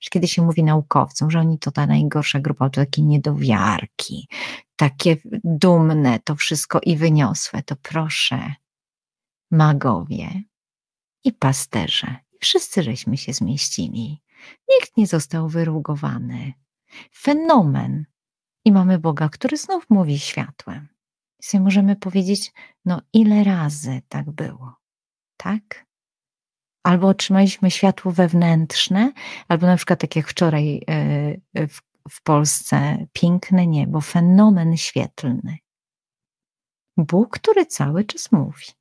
[0.00, 4.28] Że kiedy się mówi naukowcom, że oni to ta najgorsza grupa, to takie niedowiarki,
[4.76, 8.54] takie dumne to wszystko i wyniosłe, to proszę,
[9.50, 10.42] magowie
[11.24, 12.16] i pasterze.
[12.40, 14.22] Wszyscy żeśmy się zmieścili.
[14.68, 16.52] Nikt nie został wyrugowany.
[17.14, 18.04] Fenomen.
[18.64, 20.88] I mamy Boga, który znów mówi światłem.
[21.54, 22.52] I możemy powiedzieć,
[22.84, 24.76] no ile razy tak było,
[25.36, 25.86] tak?
[26.82, 29.12] Albo otrzymaliśmy światło wewnętrzne,
[29.48, 31.80] albo na przykład tak jak wczoraj e, w,
[32.10, 35.58] w Polsce, piękne niebo, fenomen świetlny.
[36.96, 38.77] Bóg, który cały czas mówi.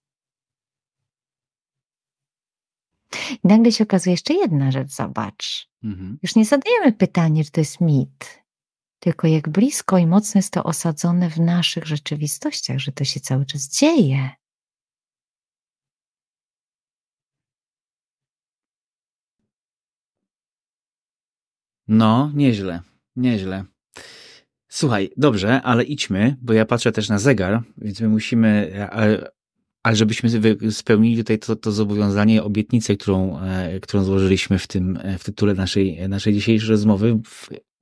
[3.43, 5.70] I nagle się okazuje jeszcze jedna rzecz, zobacz.
[5.84, 6.20] Mhm.
[6.24, 8.43] Już nie zadajemy pytania, czy to jest mit,
[8.99, 13.45] tylko jak blisko i mocno jest to osadzone w naszych rzeczywistościach, że to się cały
[13.45, 14.30] czas dzieje.
[21.88, 22.82] No, nieźle,
[23.16, 23.66] nieźle.
[24.70, 28.72] Słuchaj, dobrze, ale idźmy, bo ja patrzę też na zegar, więc my musimy
[29.88, 30.30] ale żebyśmy
[30.72, 35.54] spełnili tutaj to, to zobowiązanie, obietnicę, którą, e, którą złożyliśmy w tym, e, w tytule
[35.54, 37.20] naszej, naszej dzisiejszej rozmowy,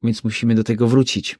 [0.04, 1.40] więc musimy do tego wrócić.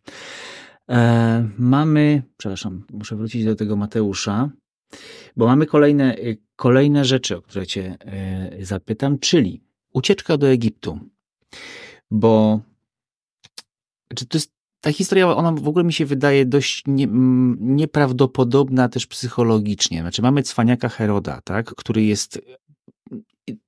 [0.90, 4.50] E, mamy, przepraszam, muszę wrócić do tego Mateusza,
[5.36, 6.16] bo mamy kolejne,
[6.56, 7.98] kolejne rzeczy, o które Cię
[8.62, 9.62] zapytam, czyli
[9.94, 11.00] ucieczka do Egiptu.
[12.12, 12.60] Bo
[14.16, 14.55] czy to jest
[14.86, 17.08] ta historia, ona w ogóle mi się wydaje dość nie,
[17.60, 20.02] nieprawdopodobna też psychologicznie.
[20.02, 22.42] Znaczy mamy cwaniaka Heroda, tak, który jest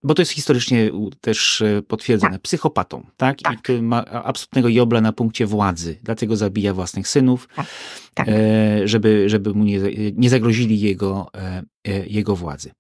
[0.04, 0.92] bo to jest historycznie
[1.22, 2.42] też e, potwierdzone, tak.
[2.42, 3.42] psychopatą, tak?
[3.42, 3.54] tak?
[3.54, 7.66] I który ma absolutnego jobla na punkcie władzy, dlatego zabija własnych synów, tak.
[8.14, 8.28] Tak.
[8.30, 9.80] E, żeby, żeby mu nie,
[10.16, 12.72] nie zagrozili jego, e, jego władzy.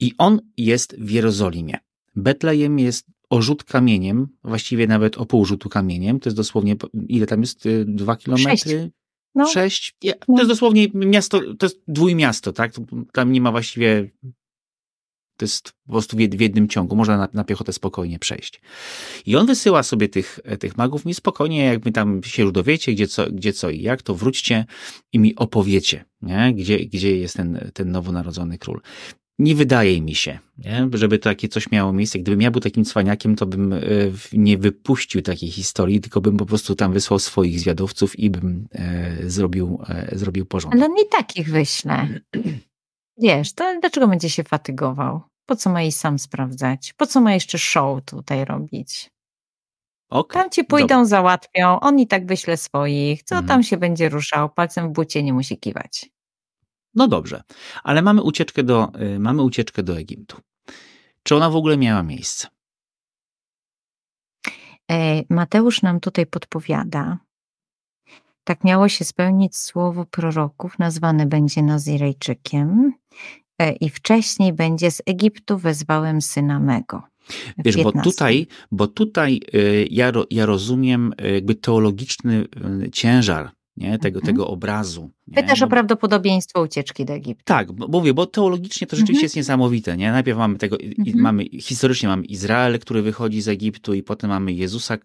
[0.00, 1.78] I on jest w Jerozolimie.
[2.16, 6.76] Betlejem jest o rzut kamieniem, właściwie nawet o pół rzutu kamieniem, to jest dosłownie,
[7.08, 7.68] ile tam jest?
[7.84, 8.56] Dwa kilometry?
[8.56, 8.90] Sześć.
[9.34, 9.46] No.
[9.46, 9.96] Sześć?
[10.00, 10.38] to no.
[10.38, 12.72] jest dosłownie miasto, to jest dwójmiasto, tak?
[13.12, 14.10] Tam nie ma właściwie
[15.36, 18.60] to jest po prostu w jednym ciągu, można na, na piechotę spokojnie przejść.
[19.26, 23.06] I on wysyła sobie tych, tych magów, mi spokojnie, jak my tam się dowiecie, gdzie
[23.06, 24.66] co, gdzie co i jak, to wróćcie
[25.12, 26.54] i mi opowiecie, nie?
[26.54, 28.80] Gdzie, gdzie jest ten, ten nowonarodzony król.
[29.42, 30.88] Nie wydaje mi się, nie?
[30.92, 32.18] żeby takie coś miało miejsce.
[32.18, 33.78] Gdybym ja był takim cwaniakiem, to bym e,
[34.32, 39.16] nie wypuścił takiej historii, tylko bym po prostu tam wysłał swoich zwiadowców i bym e,
[39.30, 40.80] zrobił, e, zrobił porządek.
[40.80, 42.08] Ale nie takich wyślę.
[43.18, 45.20] Wiesz, to dlaczego będzie się fatygował?
[45.46, 46.92] Po co ma jej sam sprawdzać?
[46.96, 49.10] Po co ma jeszcze show tutaj robić?
[50.10, 51.04] Okay, tam ci pójdą, dobra.
[51.04, 53.22] załatwią, on i tak wyśle swoich.
[53.22, 53.48] Co mhm.
[53.48, 54.50] tam się będzie ruszał?
[54.50, 56.10] Palcem w bucie nie musi kiwać.
[56.94, 57.42] No dobrze,
[57.82, 60.36] ale mamy ucieczkę do, y, mamy ucieczkę do Egiptu.
[61.22, 62.48] Czy ona w ogóle miała miejsce?
[64.90, 67.18] E, Mateusz nam tutaj podpowiada.
[68.44, 72.92] Tak miało się spełnić słowo proroków, nazwany będzie Nazirejczykiem.
[73.58, 77.02] E, i wcześniej będzie z Egiptu wezwałem syna mego.
[77.58, 82.46] Wiesz, bo tutaj, bo tutaj e, ja, ja rozumiem e, jakby teologiczny
[82.92, 84.34] ciężar nie, tego, mhm.
[84.34, 85.10] tego obrazu.
[85.26, 85.34] Nie?
[85.34, 87.44] Pytasz o prawdopodobieństwo ucieczki do Egiptu.
[87.44, 89.24] Tak, bo mówię, bo teologicznie to rzeczywiście mhm.
[89.24, 89.96] jest niesamowite.
[89.96, 90.12] Nie?
[90.12, 91.20] Najpierw mamy tego, mhm.
[91.20, 94.98] mamy, historycznie mamy Izrael, który wychodzi z Egiptu i potem mamy Jezusa,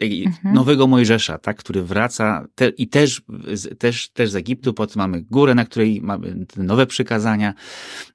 [0.00, 0.54] mhm.
[0.54, 3.22] nowego Mojżesza, tak, który wraca te, i też,
[3.78, 7.54] też, też z Egiptu, potem mamy górę, na której mamy nowe przykazania,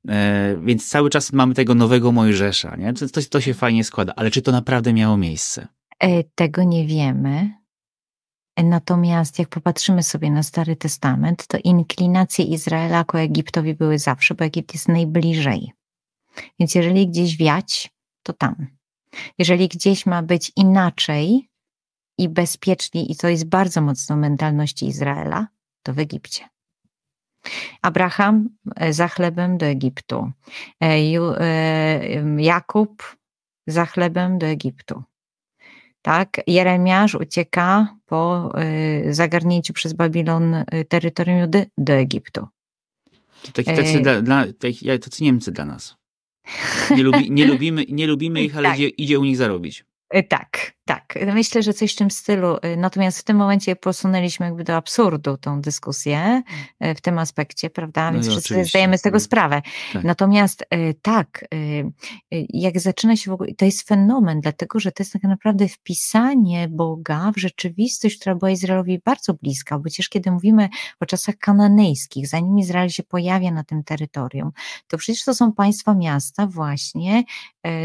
[0.08, 2.94] e, więc cały czas mamy tego nowego Mojżesza, nie?
[2.94, 5.68] To, to, to się fajnie składa, ale czy to naprawdę miało miejsce?
[6.00, 7.65] E, tego nie wiemy.
[8.64, 14.46] Natomiast jak popatrzymy sobie na Stary Testament, to inklinacje Izraela ku Egiptowi były zawsze, bo
[14.46, 15.72] Egipt jest najbliżej.
[16.60, 17.94] Więc jeżeli gdzieś wiać,
[18.24, 18.68] to tam.
[19.38, 21.50] Jeżeli gdzieś ma być inaczej,
[22.18, 25.48] i bezpieczni, i to jest bardzo mocno mentalności Izraela,
[25.84, 26.50] to w Egipcie.
[27.82, 30.32] Abraham e, za chlebem do Egiptu.
[30.84, 33.16] E, e, Jakub
[33.68, 35.04] za chlebem do Egiptu.
[36.06, 36.42] Tak?
[36.48, 38.52] Jeremiasz ucieka po
[39.10, 40.56] zagarnięciu przez Babilon
[40.90, 42.48] terytorium Judy do Egiptu.
[43.44, 44.46] To taki tacy, dla, dla,
[45.02, 45.96] tacy Niemcy dla nas.
[46.92, 48.78] Nie, lubi, nie, lubimy, nie lubimy ich, ale tak.
[48.80, 49.86] idzie, idzie u nich zarobić.
[50.30, 51.20] Tak, tak.
[51.34, 52.58] Myślę, że coś w tym stylu.
[52.58, 56.44] Y, natomiast w tym momencie posunęliśmy jakby do absurdu tą dyskusję
[56.86, 58.06] y, w tym aspekcie, prawda?
[58.06, 59.62] No Więc no wszyscy zdajemy z tego sprawę.
[59.94, 60.04] Tak.
[60.04, 61.46] Natomiast y, tak,
[62.50, 66.68] jak zaczyna się w ogóle, to jest fenomen, dlatego że to jest tak naprawdę wpisanie
[66.68, 69.78] Boga w rzeczywistość, która była Izraelowi bardzo bliska.
[69.78, 70.70] Bo przecież kiedy mówimy
[71.00, 74.52] o czasach kananejskich, zanim Izrael się pojawia na tym terytorium,
[74.88, 77.24] to przecież to są państwa miasta właśnie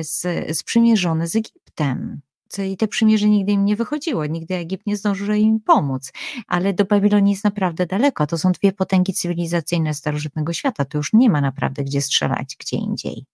[0.01, 0.27] z,
[0.59, 2.21] sprzymierzone z Egiptem
[2.59, 6.13] i te przymierze nigdy im nie wychodziło, nigdy Egipt nie zdążył im pomóc,
[6.47, 11.13] ale do Babilonii jest naprawdę daleko, to są dwie potęgi cywilizacyjne starożytnego świata, to już
[11.13, 13.25] nie ma naprawdę gdzie strzelać, gdzie indziej.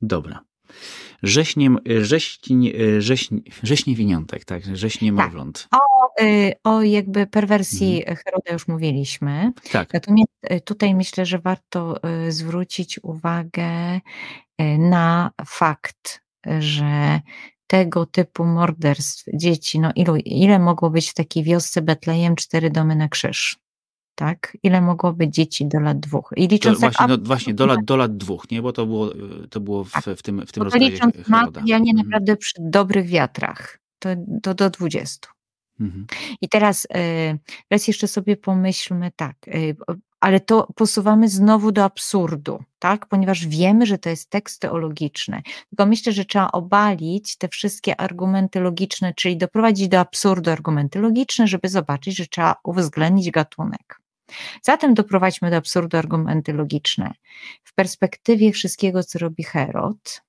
[0.00, 0.44] Dobra.
[1.22, 1.70] Rześnie,
[2.00, 5.68] rześnie, rześnie, rześnie winiątek, tak, rześnie niemowląt.
[5.70, 5.80] Tak.
[5.80, 8.16] O, y, o jakby perwersji mhm.
[8.16, 9.52] Heroda już mówiliśmy.
[9.72, 9.94] Tak.
[9.94, 14.00] Natomiast y, tutaj myślę, że warto y, zwrócić uwagę
[14.78, 16.21] na fakt,
[16.58, 17.20] że
[17.66, 22.96] tego typu morderstw dzieci, no ilu, ile mogło być w takiej wiosce Betlejem cztery domy
[22.96, 23.58] na krzyż?
[24.14, 24.56] Tak?
[24.62, 26.30] Ile mogło być dzieci do lat dwóch?
[26.36, 28.62] I licząc to, tak właśnie, no, właśnie do lat, do lat dwóch, nie?
[28.62, 29.10] Bo to było,
[29.50, 30.04] to było w, tak.
[30.04, 32.06] w tym, w tym rozdziale licząc materialnie mhm.
[32.06, 34.08] naprawdę przy dobrych wiatrach, to,
[34.42, 35.28] to do dwudziestu.
[35.80, 36.06] Mhm.
[36.40, 36.88] I teraz, y,
[37.68, 39.76] teraz jeszcze sobie pomyślmy tak, y,
[40.22, 43.06] ale to posuwamy znowu do absurdu, tak?
[43.06, 45.42] Ponieważ wiemy, że to jest tekst teologiczny.
[45.68, 51.46] Tylko myślę, że trzeba obalić te wszystkie argumenty logiczne, czyli doprowadzić do absurdu argumenty logiczne,
[51.46, 54.00] żeby zobaczyć, że trzeba uwzględnić gatunek.
[54.62, 57.12] Zatem doprowadźmy do absurdu argumenty logiczne.
[57.64, 60.22] W perspektywie wszystkiego, co robi Herod,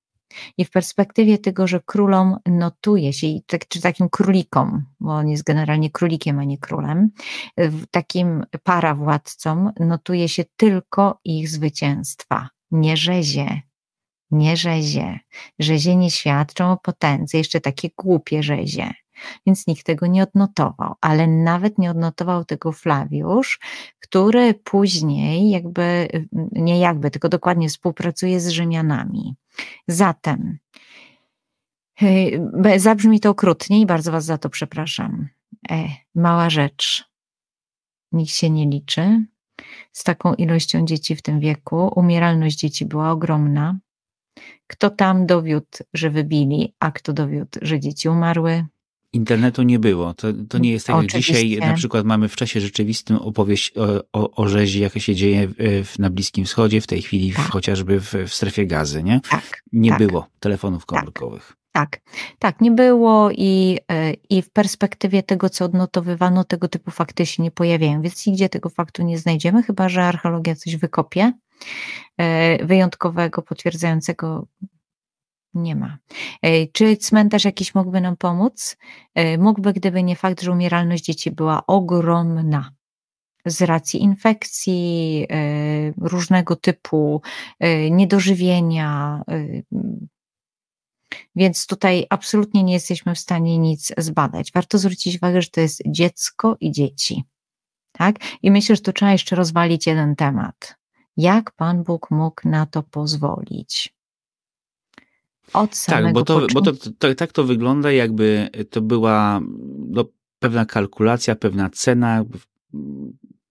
[0.58, 5.44] i w perspektywie tego, że królom notuje się, tak, czy takim królikom, bo on jest
[5.44, 7.10] generalnie królikiem, a nie królem,
[7.92, 13.62] takim parawładcom notuje się tylko ich zwycięstwa, nie rzezie,
[14.32, 15.20] nie rzezie.
[15.60, 18.94] Rzezie nie świadczą o potędze, jeszcze takie głupie rzezie.
[19.46, 23.60] Więc nikt tego nie odnotował, ale nawet nie odnotował tego Flawiusz,
[24.00, 26.08] który później jakby,
[26.52, 29.36] nie jakby, tylko dokładnie współpracuje z Rzymianami.
[29.88, 30.58] Zatem,
[32.02, 32.40] y,
[32.78, 35.28] zabrzmi to okrutnie i bardzo Was za to przepraszam.
[35.72, 37.06] E, mała rzecz.
[38.12, 39.26] Nikt się nie liczy.
[39.92, 43.80] Z taką ilością dzieci w tym wieku, umieralność dzieci była ogromna.
[44.68, 48.66] Kto tam dowiódł, że wybili, a kto dowiódł, że dzieci umarły?
[49.14, 50.14] Internetu nie było.
[50.14, 51.58] To, to nie jest tak jak dzisiaj.
[51.60, 56.00] Na przykład mamy w czasie rzeczywistym opowieść o, o, o rzezi, jaka się dzieje w,
[56.00, 57.46] na Bliskim Wschodzie, w tej chwili tak.
[57.46, 59.04] w, chociażby w, w strefie gazy.
[59.04, 60.00] Nie, tak, nie tak.
[60.00, 61.48] było telefonów komórkowych.
[61.48, 61.64] Tak.
[61.74, 62.02] Tak,
[62.40, 67.44] tak, nie było i, e, i w perspektywie tego, co odnotowywano, tego typu fakty się
[67.44, 71.34] nie pojawiają, więc nigdzie tego faktu nie znajdziemy, chyba że archeologia coś wykopie
[72.18, 74.48] e, wyjątkowego, potwierdzającego
[75.54, 75.98] nie ma.
[76.42, 78.78] E, czy cmentarz jakiś mógłby nam pomóc?
[79.40, 82.72] Mógłby, gdyby nie fakt, że umieralność dzieci była ogromna
[83.46, 85.28] z racji infekcji,
[85.98, 87.22] różnego typu
[87.92, 89.22] niedożywienia,
[91.36, 94.52] więc tutaj absolutnie nie jesteśmy w stanie nic zbadać.
[94.52, 97.24] Warto zwrócić uwagę, że to jest dziecko i dzieci.
[97.92, 98.16] Tak?
[98.42, 100.76] I myślę, że tu trzeba jeszcze rozwalić jeden temat.
[101.18, 103.94] Jak Pan Bóg mógł na to pozwolić?
[105.54, 109.42] Od samego tak, bo, to, bo to, to, tak to wygląda, jakby to była
[109.90, 110.06] no,
[110.40, 112.26] pewna kalkulacja, pewna cena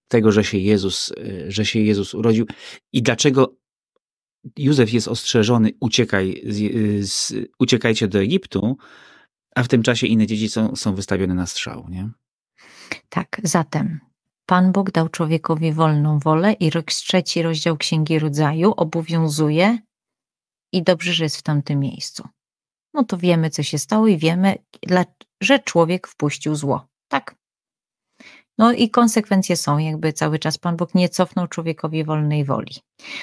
[0.08, 1.12] tego, że się Jezus,
[1.48, 2.46] że się Jezus urodził.
[2.92, 3.56] I dlaczego
[4.58, 8.76] Józef jest ostrzeżony, uciekaj, z, z, uciekajcie do Egiptu,
[9.54, 12.10] a w tym czasie inne dzieci są, są wystawione na strzał, nie?
[13.08, 14.00] Tak, zatem
[14.46, 19.78] Pan Bóg dał człowiekowi wolną wolę i trzeci rozdział Księgi Rodzaju obowiązuje
[20.72, 22.28] i dobrze, że jest w tamtym miejscu.
[22.94, 24.58] No to wiemy, co się stało i wiemy,
[25.40, 26.86] że człowiek wpuścił zło.
[27.08, 27.36] Tak,
[28.58, 32.74] no i konsekwencje są, jakby cały czas Pan Bóg nie cofnął człowiekowi wolnej woli.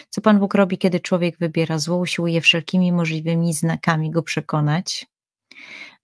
[0.10, 5.08] Co Pan Bóg robi, kiedy człowiek wybiera zło, usiłuje wszelkimi możliwymi znakami go przekonać,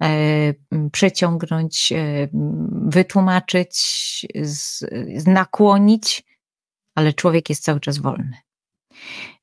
[0.03, 0.53] e,
[0.91, 2.27] przeciągnąć, e,
[2.71, 4.25] wytłumaczyć,
[5.25, 6.23] nakłonić,
[6.95, 8.37] ale człowiek jest cały czas wolny.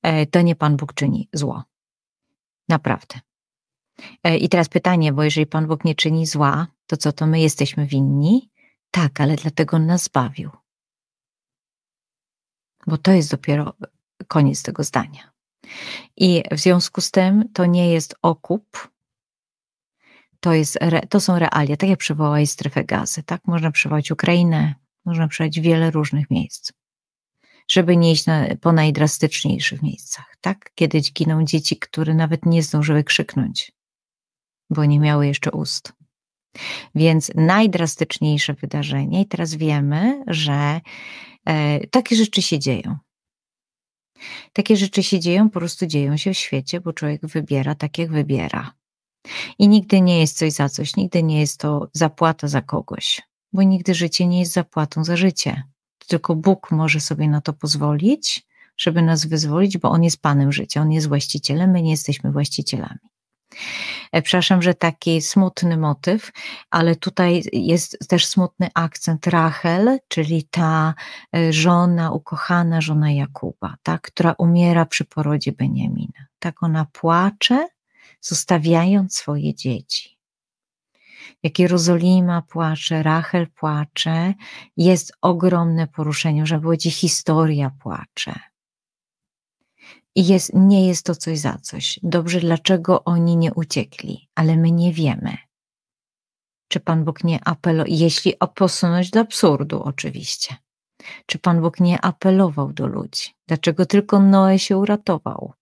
[0.02, 1.62] E, to nie Pan Bóg czyni zło.
[2.68, 3.20] Naprawdę.
[4.24, 7.40] E, I teraz pytanie, bo jeżeli Pan Bóg nie czyni zła, to co to my
[7.40, 8.50] jesteśmy winni?
[8.90, 10.50] Tak, ale dlatego on nas zbawił.
[12.86, 13.72] Bo to jest dopiero
[14.28, 15.32] koniec tego zdania.
[16.16, 18.92] I w związku z tym to nie jest okup,
[20.40, 23.46] to, jest, to są realia, tak jak przywołałeś strefę gazy, tak?
[23.46, 26.72] Można przywołać Ukrainę, można przywołać wiele różnych miejsc,
[27.72, 30.70] żeby nie iść na, po najdrastyczniejszych miejscach, tak?
[30.74, 33.72] Kiedy giną dzieci, które nawet nie zdążyły krzyknąć,
[34.70, 35.92] bo nie miały jeszcze ust.
[36.94, 40.80] Więc najdrastyczniejsze wydarzenie, i teraz wiemy, że
[41.46, 42.96] e, takie rzeczy się dzieją.
[44.52, 48.12] Takie rzeczy się dzieją, po prostu dzieją się w świecie, bo człowiek wybiera tak, jak
[48.12, 48.72] wybiera.
[49.58, 53.62] I nigdy nie jest coś za coś, nigdy nie jest to zapłata za kogoś, bo
[53.62, 55.71] nigdy życie nie jest zapłatą za życie.
[56.12, 58.46] Tylko Bóg może sobie na to pozwolić,
[58.76, 62.98] żeby nas wyzwolić, bo On jest Panem życia, On jest właścicielem, my nie jesteśmy właścicielami.
[64.12, 66.32] E, przepraszam, że taki smutny motyw,
[66.70, 70.94] ale tutaj jest też smutny akcent Rachel, czyli ta
[71.36, 76.26] e, żona, ukochana żona Jakuba, ta, która umiera przy porodzie Beniamina.
[76.38, 77.68] Tak ona płacze,
[78.20, 80.11] zostawiając swoje dzieci.
[81.42, 84.34] Jak Jerozolima płacze, Rachel płacze,
[84.76, 88.34] jest ogromne poruszenie, że będzie historia płacze
[90.14, 92.00] i jest, nie jest to coś za coś.
[92.02, 95.36] Dobrze, dlaczego oni nie uciekli, ale my nie wiemy.
[96.68, 100.56] Czy Pan Bóg nie apelował, jeśli posunąć do absurdu, oczywiście.
[101.26, 103.30] Czy Pan Bóg nie apelował do ludzi?
[103.48, 105.52] Dlaczego tylko Noe się uratował?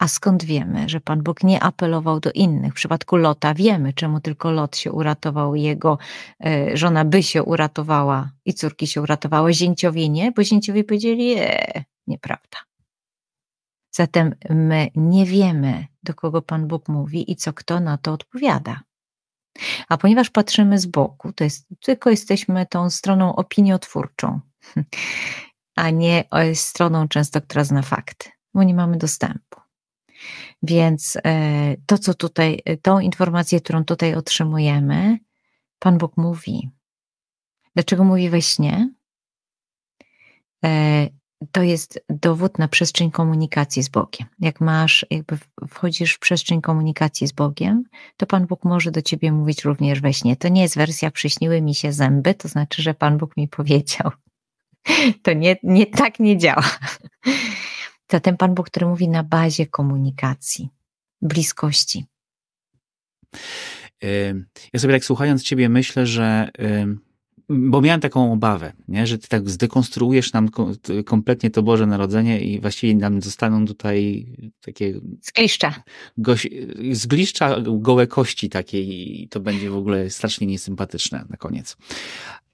[0.00, 2.72] A skąd wiemy, że Pan Bóg nie apelował do innych?
[2.72, 5.98] W przypadku Lota wiemy, czemu tylko Lot się uratował, jego
[6.44, 11.84] e, żona by się uratowała i córki się uratowały, zięciowie nie, bo zięciowie powiedzieli, e,
[12.06, 12.58] nieprawda.
[13.90, 18.80] Zatem my nie wiemy, do kogo Pan Bóg mówi i co kto na to odpowiada.
[19.88, 24.40] A ponieważ patrzymy z boku, to jest, tylko jesteśmy tą stroną opiniotwórczą,
[25.76, 26.24] a nie
[26.54, 29.59] stroną często, która zna fakty, bo nie mamy dostępu.
[30.62, 35.18] Więc e, to, co tutaj, tą informację, którą tutaj otrzymujemy,
[35.78, 36.70] Pan Bóg mówi.
[37.74, 38.90] Dlaczego mówi we śnie?
[40.64, 41.08] E,
[41.52, 44.28] to jest dowód na przestrzeń komunikacji z Bogiem.
[44.38, 47.84] Jak masz, jakby wchodzisz w przestrzeń komunikacji z Bogiem,
[48.16, 50.36] to Pan Bóg może do ciebie mówić również we śnie.
[50.36, 54.10] To nie jest wersja przyśniły mi się zęby, to znaczy, że Pan Bóg mi powiedział.
[55.22, 56.70] To nie, nie tak nie działa.
[58.10, 60.68] To ten Pan Bóg, który mówi na bazie komunikacji,
[61.22, 62.04] bliskości.
[64.72, 66.50] Ja sobie tak słuchając Ciebie myślę, że
[67.48, 69.06] bo miałem taką obawę, nie?
[69.06, 70.48] że ty tak zdekonstruujesz nam
[71.06, 74.26] kompletnie to Boże Narodzenie i właściwie nam zostaną tutaj
[74.60, 75.00] takie...
[75.22, 75.82] Zgliszcza.
[76.18, 76.48] Goś,
[76.92, 81.76] zgliszcza gołe kości takie i to będzie w ogóle strasznie niesympatyczne na koniec.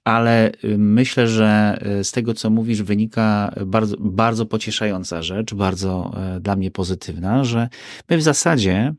[0.07, 6.11] Ale y, myślę, że y, z tego, co mówisz, wynika bardzo, bardzo pocieszająca rzecz, bardzo
[6.37, 7.69] y, dla mnie pozytywna, że
[8.09, 8.93] my w zasadzie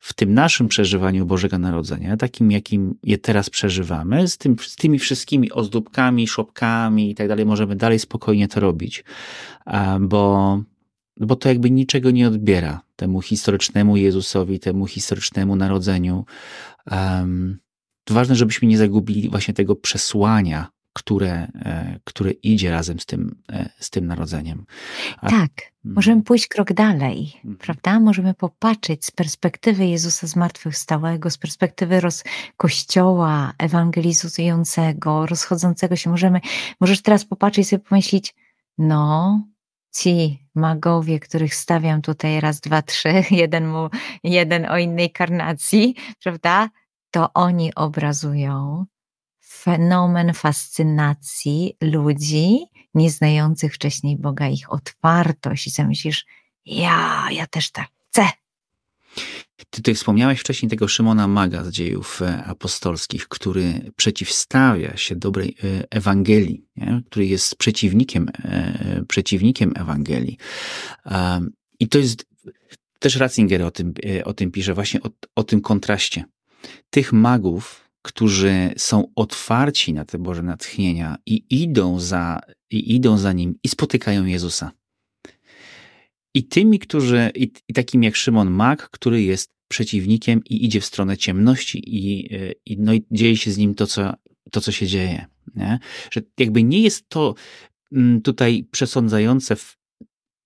[0.00, 4.98] w tym naszym przeżywaniu Bożego Narodzenia, takim jakim je teraz przeżywamy, z, tym, z tymi
[4.98, 9.04] wszystkimi ozdóbkami, szopkami i tak dalej, możemy dalej spokojnie to robić,
[10.00, 10.62] bo,
[11.20, 16.24] bo to jakby niczego nie odbiera temu historycznemu Jezusowi, temu historycznemu narodzeniu.
[16.90, 17.58] Um,
[18.14, 23.70] ważne, żebyśmy nie zagubili właśnie tego przesłania które, e, które idzie razem z tym, e,
[23.80, 24.64] z tym narodzeniem.
[25.16, 25.30] A...
[25.30, 25.94] Tak, mhm.
[25.94, 27.56] możemy pójść krok dalej, mhm.
[27.56, 28.00] prawda?
[28.00, 32.24] Możemy popatrzeć z perspektywy Jezusa zmartwychwstałego, z perspektywy roz,
[32.56, 36.10] Kościoła ewangelizującego, rozchodzącego się.
[36.10, 36.40] Możemy,
[36.80, 38.34] możesz teraz popatrzeć i sobie pomyśleć,
[38.78, 39.42] no,
[39.96, 43.88] ci magowie, których stawiam tutaj raz, dwa, trzy, jeden, mu,
[44.24, 46.68] jeden o innej karnacji, prawda?
[47.18, 48.86] To oni obrazują
[49.44, 52.58] fenomen fascynacji ludzi
[52.94, 56.26] nieznających wcześniej Boga, ich otwartość i sobie myślisz,
[56.66, 58.28] ja, ja też tak chcę.
[59.56, 65.56] Ty tutaj wspomniałeś wcześniej tego Szymona Maga z dziejów e, apostolskich, który przeciwstawia się dobrej
[65.64, 67.02] e, Ewangelii, nie?
[67.06, 70.38] który jest przeciwnikiem, e, przeciwnikiem Ewangelii.
[71.80, 72.26] I to jest,
[72.98, 73.94] też Ratzinger o tym,
[74.24, 76.24] o tym pisze, właśnie o, o tym kontraście.
[76.90, 82.40] Tych magów, którzy są otwarci na te Boże natchnienia i idą za,
[82.70, 84.72] i idą za nim i spotykają Jezusa.
[86.34, 90.84] I tymi, którzy, i, i takim jak Szymon Mak, który jest przeciwnikiem i idzie w
[90.84, 92.34] stronę ciemności i,
[92.66, 94.14] i, no i dzieje się z nim to, co,
[94.50, 95.26] to, co się dzieje.
[95.54, 95.78] Nie?
[96.10, 97.34] Że jakby nie jest to
[97.92, 99.78] mm, tutaj przesądzające, w,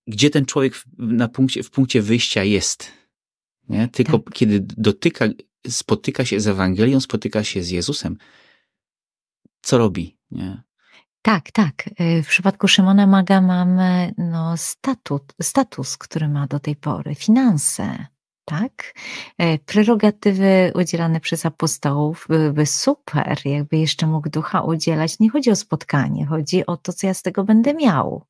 [0.07, 2.93] gdzie ten człowiek w, na punkcie, w punkcie wyjścia jest.
[3.69, 3.89] Nie?
[3.89, 4.35] Tylko tak.
[4.35, 5.29] kiedy dotyka
[5.69, 8.17] spotyka się z Ewangelią, spotyka się z Jezusem,
[9.63, 10.19] co robi?
[10.31, 10.63] Nie?
[11.23, 11.91] Tak, tak.
[12.01, 18.07] Y, w przypadku Szymona Maga mamy no, statut, status, który ma do tej pory, finanse,
[18.45, 18.95] tak?
[19.43, 25.19] Y, prerogatywy udzielane przez apostołów byłyby super, jakby jeszcze mógł ducha udzielać.
[25.19, 28.27] Nie chodzi o spotkanie, chodzi o to, co ja z tego będę miał.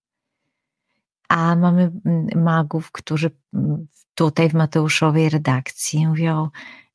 [1.28, 6.50] A mamy mm, magów, którzy mm, tutaj w Mateuszowej redakcji mówią,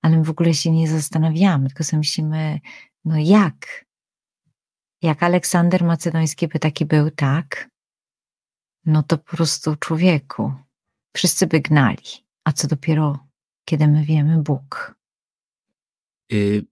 [0.07, 2.59] ale my w ogóle się nie zastanawiamy, tylko sobie myślimy,
[3.05, 3.85] no jak?
[5.01, 7.69] Jak Aleksander Macedoński by taki był, tak?
[8.85, 10.53] No to po prostu człowieku.
[11.15, 12.03] Wszyscy by gnali.
[12.43, 13.19] A co dopiero,
[13.65, 14.95] kiedy my wiemy Bóg?
[16.33, 16.65] Y,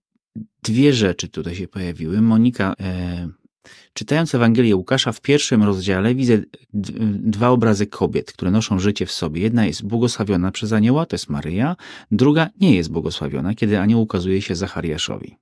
[0.64, 2.22] dwie rzeczy tutaj się pojawiły.
[2.22, 3.28] Monika e,
[3.94, 6.38] Czytając Ewangelię Łukasza w pierwszym rozdziale widzę
[7.14, 9.42] dwa obrazy kobiet, które noszą życie w sobie.
[9.42, 11.76] Jedna jest błogosławiona przez anioła, to jest Maryja,
[12.12, 15.36] druga nie jest błogosławiona, kiedy anioł ukazuje się Zachariaszowi.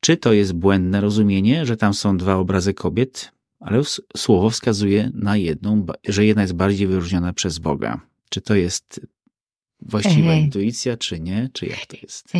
[0.00, 3.82] Czy to jest błędne rozumienie, że tam są dwa obrazy kobiet, ale
[4.16, 8.00] słowo wskazuje na jedną, że jedna jest bardziej wyróżniona przez Boga.
[8.30, 9.00] Czy to jest
[9.82, 11.48] właściwa intuicja, czy nie?
[11.52, 12.32] Czy jak to jest?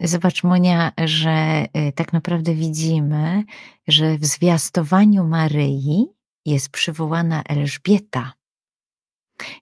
[0.00, 1.30] Zobacz, Monia, że
[1.72, 3.44] e, tak naprawdę widzimy,
[3.88, 6.06] że w zwiastowaniu Maryi
[6.46, 8.32] jest przywołana Elżbieta.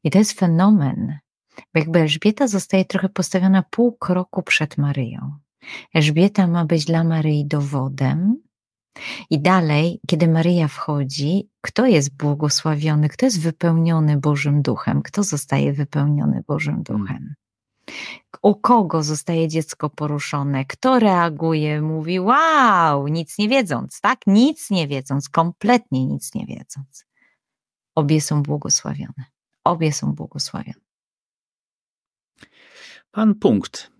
[0.05, 1.18] I to jest fenomen,
[1.74, 5.39] bo jakby Elżbieta zostaje trochę postawiona pół kroku przed Maryją.
[5.95, 8.43] Elżbieta ma być dla Maryi dowodem,
[9.30, 15.72] i dalej, kiedy Maryja wchodzi, kto jest błogosławiony, kto jest wypełniony Bożym Duchem, kto zostaje
[15.72, 17.03] wypełniony Bożym hmm.
[17.03, 17.34] Duchem?
[18.43, 20.64] U kogo zostaje dziecko poruszone?
[20.64, 24.20] Kto reaguje, mówi: Wow, nic nie wiedząc, tak?
[24.26, 27.07] Nic nie wiedząc, kompletnie nic nie wiedząc.
[27.95, 29.24] Obie są błogosławione.
[29.64, 30.80] Obie są błogosławione.
[33.11, 33.90] Pan punkt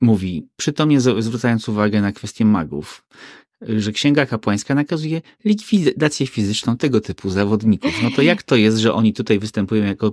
[0.00, 3.04] mówi, przytomnie zwracając uwagę na kwestię magów
[3.66, 8.02] że księga kapłańska nakazuje likwidację fizyczną tego typu zawodników.
[8.02, 10.12] No to jak to jest, że oni tutaj występują jako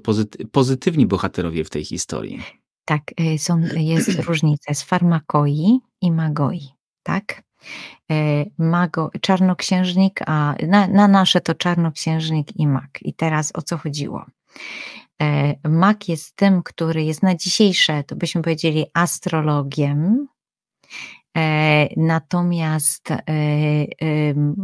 [0.51, 2.43] pozytywni bohaterowie w tej historii?
[2.85, 3.01] Tak,
[3.35, 6.69] y, są, jest różnica z farmakoi i magoi,
[7.03, 7.43] tak?
[8.57, 12.89] Mago, czarnoksiężnik, a na, na nasze to czarnoksiężnik i mag.
[13.01, 14.25] I teraz o co chodziło?
[15.69, 20.27] Mag jest tym, który jest na dzisiejsze, to byśmy powiedzieli, astrologiem,
[21.97, 23.17] natomiast e,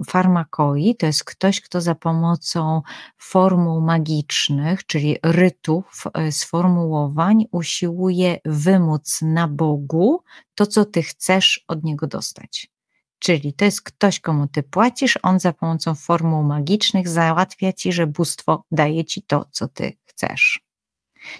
[0.07, 2.81] farmakoi to jest ktoś, kto za pomocą
[3.17, 10.23] formuł magicznych, czyli rytów, e, sformułowań, usiłuje wymóc na Bogu
[10.55, 12.71] to, co ty chcesz od niego dostać.
[13.19, 18.07] Czyli to jest ktoś, komu ty płacisz, on za pomocą formuł magicznych załatwia ci, że
[18.07, 20.64] bóstwo daje ci to, co ty chcesz.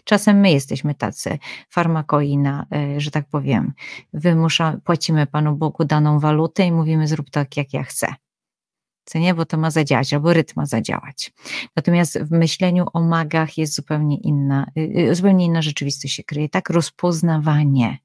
[0.04, 1.38] Czasem my jesteśmy tacy,
[1.70, 3.74] farmakoina, e, że tak powiem,
[4.14, 8.16] wymusza, płacimy Panu Bogu daną walutę i mówimy zrób tak, jak ja chcę.
[9.06, 11.34] Co nie, bo to ma zadziałać, albo rytm ma zadziałać.
[11.76, 16.50] Natomiast w myśleniu o magach jest zupełnie inna, y, y, zupełnie inna rzeczywistość się kryje,
[16.50, 16.70] tak?
[16.70, 17.98] Rozpoznawanie,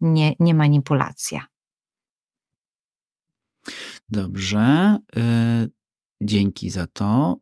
[0.00, 1.46] nie, nie manipulacja.
[4.08, 5.20] Dobrze, y,
[6.20, 7.36] dzięki za to.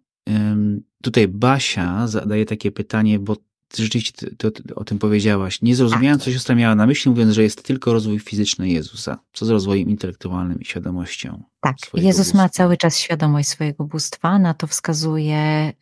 [1.07, 3.37] Tutaj Basia zadaje takie pytanie, bo
[3.77, 5.63] rzeczywiście ty, ty, o tym powiedziałaś.
[5.63, 9.19] Nie zrozumiałem, co siostra miała na myśli, mówiąc, że jest tylko rozwój fizyczny Jezusa.
[9.33, 11.43] Co z rozwojem intelektualnym i świadomością?
[11.61, 12.39] Tak, Jezus bóstwa?
[12.39, 14.39] ma cały czas świadomość swojego bóstwa.
[14.39, 15.73] Na to wskazuje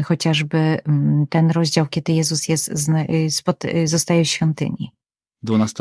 [0.00, 0.80] y, chociażby y,
[1.30, 4.92] ten rozdział, kiedy Jezus jest, y, spod, y, zostaje w świątyni.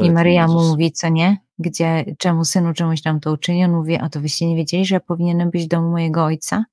[0.04, 1.38] I Maryja mu mówi, co nie?
[1.60, 3.66] Gdzie, czemu synu, czemuś nam to uczyni?
[3.66, 6.66] On mówi, a to wyście nie wiedzieli, że ja powinienem być w domu mojego ojca?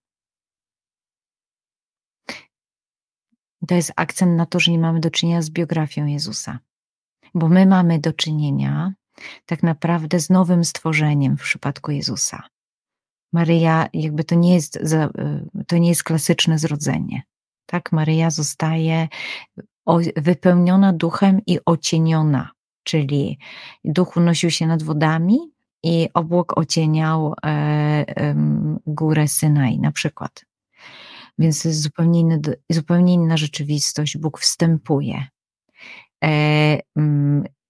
[3.68, 6.58] To jest akcent na to, że nie mamy do czynienia z biografią Jezusa,
[7.34, 8.92] bo my mamy do czynienia
[9.46, 12.42] tak naprawdę z nowym stworzeniem w przypadku Jezusa.
[13.32, 14.78] Maryja, jakby to nie jest,
[15.66, 17.22] to nie jest klasyczne zrodzenie.
[17.66, 19.08] Tak, Maryja zostaje
[20.16, 22.50] wypełniona duchem i ocieniona,
[22.84, 23.38] czyli
[23.84, 25.38] duch unosił się nad wodami
[25.82, 28.34] i obłok ocieniał e,
[28.86, 30.49] górę Synaj na przykład.
[31.40, 32.40] Więc to jest zupełnie, inny,
[32.70, 34.16] zupełnie inna rzeczywistość.
[34.18, 35.24] Bóg wstępuje.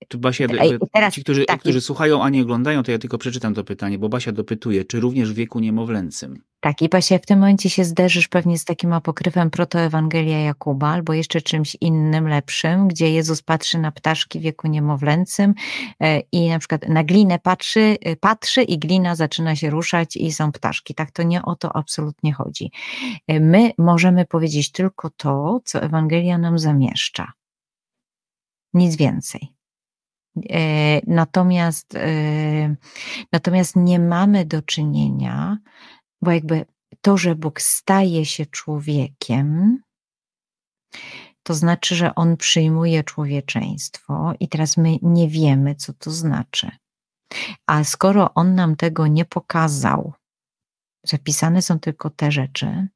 [0.09, 0.47] Tu Basia,
[0.93, 3.99] teraz, ci, którzy, tak, którzy słuchają, a nie oglądają, to ja tylko przeczytam to pytanie,
[3.99, 6.43] bo Basia dopytuje, czy również w wieku niemowlęcym?
[6.61, 11.13] Tak, i Basia, w tym momencie się zderzysz pewnie z takim apokrywem protoewangelia Jakuba, albo
[11.13, 15.55] jeszcze czymś innym, lepszym, gdzie Jezus patrzy na ptaszki w wieku niemowlęcym
[16.01, 20.33] e, i na przykład na glinę patrzy, e, patrzy i glina zaczyna się ruszać i
[20.33, 20.95] są ptaszki.
[20.95, 22.71] Tak, to nie o to absolutnie chodzi.
[23.27, 27.33] E, my możemy powiedzieć tylko to, co Ewangelia nam zamieszcza.
[28.75, 29.60] Nic więcej.
[30.51, 32.77] E, natomiast, e,
[33.33, 35.59] natomiast nie mamy do czynienia,
[36.23, 36.65] bo jakby
[37.01, 39.79] to, że Bóg staje się człowiekiem,
[41.43, 46.71] to znaczy, że On przyjmuje człowieczeństwo i teraz my nie wiemy, co to znaczy.
[47.67, 50.13] A skoro On nam tego nie pokazał,
[51.07, 52.89] zapisane są tylko te rzeczy,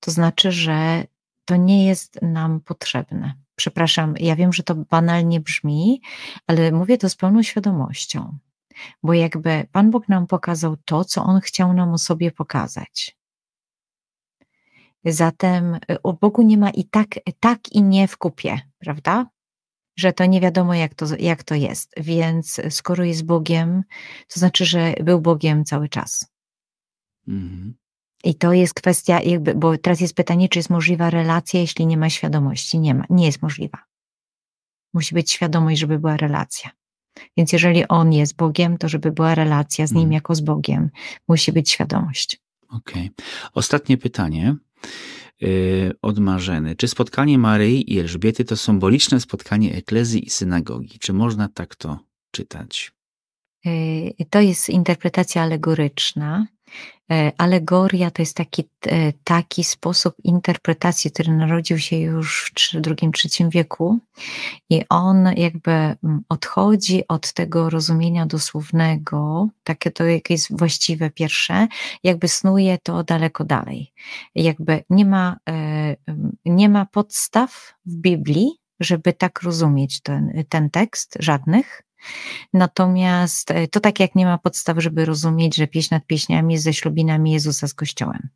[0.00, 1.04] to znaczy, że
[1.44, 6.00] to nie jest nam potrzebne przepraszam, ja wiem, że to banalnie brzmi,
[6.46, 8.38] ale mówię to z pełną świadomością,
[9.02, 13.16] bo jakby Pan Bóg nam pokazał to, co On chciał nam o sobie pokazać.
[15.04, 17.08] Zatem y, o Bogu nie ma i tak,
[17.40, 19.26] tak i nie w kupie, prawda?
[19.96, 21.92] Że to nie wiadomo, jak to, jak to jest.
[21.96, 23.82] Więc skoro jest Bogiem,
[24.28, 26.32] to znaczy, że był Bogiem cały czas.
[27.28, 27.79] Mhm.
[28.24, 31.96] I to jest kwestia, jakby, bo teraz jest pytanie, czy jest możliwa relacja, jeśli nie
[31.96, 32.78] ma świadomości.
[32.78, 33.78] Nie ma, nie jest możliwa.
[34.94, 36.70] Musi być świadomość, żeby była relacja.
[37.36, 40.12] Więc jeżeli on jest Bogiem, to żeby była relacja z nim hmm.
[40.12, 40.90] jako z Bogiem,
[41.28, 42.40] musi być świadomość.
[42.68, 43.10] Okej.
[43.12, 43.26] Okay.
[43.54, 44.56] Ostatnie pytanie
[45.40, 46.76] yy, od Marzeny.
[46.76, 50.98] Czy spotkanie Maryi i Elżbiety to symboliczne spotkanie eklezji i synagogi?
[50.98, 51.98] Czy można tak to
[52.30, 52.92] czytać?
[53.64, 56.46] Yy, to jest interpretacja alegoryczna.
[57.10, 63.50] E, alegoria to jest taki, e, taki sposób interpretacji, który narodził się już w II-III
[63.50, 63.98] wieku
[64.70, 65.96] i on jakby mm,
[66.28, 71.68] odchodzi od tego rozumienia dosłownego, takie to jakieś właściwe pierwsze,
[72.04, 73.92] jakby snuje to daleko dalej.
[74.34, 75.96] Jakby nie ma, e,
[76.44, 81.82] nie ma podstaw w Biblii, żeby tak rozumieć ten, ten tekst, żadnych,
[82.52, 86.64] Natomiast e, to tak jak nie ma podstaw, żeby rozumieć, że pieśń nad pieśniami jest
[86.64, 88.28] ze ślubinami Jezusa z Kościołem.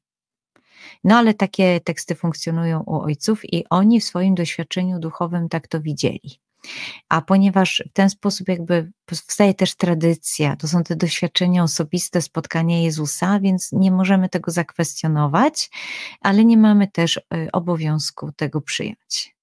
[1.05, 5.81] No ale takie teksty funkcjonują u ojców i oni w swoim doświadczeniu duchowym tak to
[5.81, 6.41] widzieli.
[7.09, 12.81] A ponieważ w ten sposób jakby powstaje też tradycja, to są te doświadczenia osobiste, spotkania
[12.81, 15.71] Jezusa, więc nie możemy tego zakwestionować,
[16.21, 17.23] ale nie mamy też e,
[17.53, 19.34] obowiązku tego przyjąć.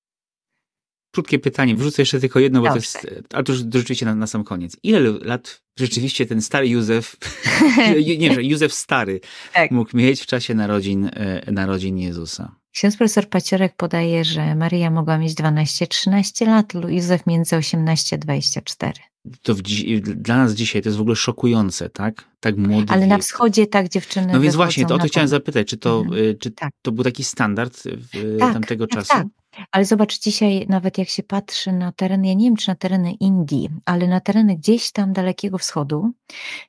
[1.11, 2.99] Krótkie pytanie, wrzucę jeszcze tylko jedno, bo Dobrze.
[3.01, 4.77] to jest, a to już rzeczywiście na, na sam koniec.
[4.83, 7.15] Ile lat rzeczywiście ten stary Józef,
[8.19, 9.19] nie, że Józef stary,
[9.53, 9.71] tak.
[9.71, 12.55] mógł mieć w czasie narodzin, e, narodzin Jezusa?
[12.73, 18.93] Ksiądz profesor Paciorek podaje, że Maryja mogła mieć 12-13 lat, Józef między 18 a 24
[19.41, 19.61] to w,
[20.01, 22.25] dla nas dzisiaj to jest w ogóle szokujące, tak?
[22.39, 23.09] Tak młody Ale wiek.
[23.09, 26.17] na wschodzie tak dziewczyny No więc właśnie, to o to chciałem zapytać, czy to, mhm.
[26.23, 26.71] Y, czy tak.
[26.81, 29.13] to był taki standard w tak, tamtego tak, czasu?
[29.13, 29.27] Tak.
[29.71, 33.11] Ale zobacz, dzisiaj nawet jak się patrzy na tereny, ja nie wiem czy na tereny
[33.11, 36.11] Indii, ale na tereny gdzieś tam dalekiego wschodu,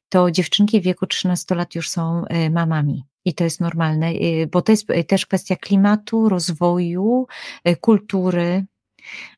[0.09, 3.05] to dziewczynki w wieku 13 lat już są y, mamami.
[3.25, 7.27] I to jest normalne, y, bo to jest też kwestia klimatu, rozwoju,
[7.81, 8.65] kultury,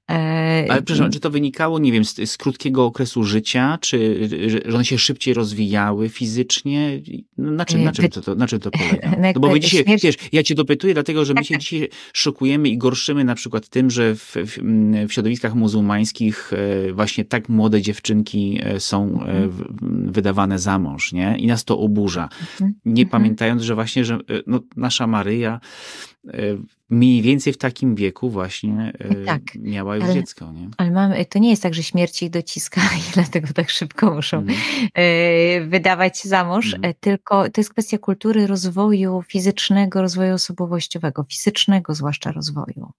[0.06, 4.28] Ale przepraszam, czy to wynikało, nie wiem, z, z, krótkiego okresu życia, czy
[4.66, 7.00] że one się szybciej rozwijały fizycznie?
[7.38, 9.10] No, na czym, na czym, to, to, na czym to polega?
[9.34, 11.62] No bo my dzisiaj, wiesz, ja cię dopytuję, dlatego, że my tak, się tak.
[11.62, 14.58] dzisiaj szokujemy i gorszymy na przykład tym, że w, w,
[15.08, 19.52] w środowiskach muzułmańskich e, właśnie tak młode dziewczynki e, są mhm.
[20.12, 21.36] wydawane za mąż, nie?
[21.38, 22.28] I nas to oburza.
[22.50, 22.74] Mhm.
[22.84, 23.08] Nie mhm.
[23.08, 25.60] pamiętając, że właśnie, że no, nasza Maryja
[26.90, 28.92] mniej więcej w takim wieku właśnie
[29.26, 30.52] tak, miała już ale, dziecko.
[30.52, 30.68] Nie?
[30.76, 34.38] Ale mamy, to nie jest tak, że śmierć ich dociska i dlatego tak szybko muszą
[34.38, 35.70] mm.
[35.70, 36.94] wydawać za mąż, mm.
[37.00, 42.90] tylko to jest kwestia kultury, rozwoju fizycznego, rozwoju osobowościowego, fizycznego zwłaszcza rozwoju.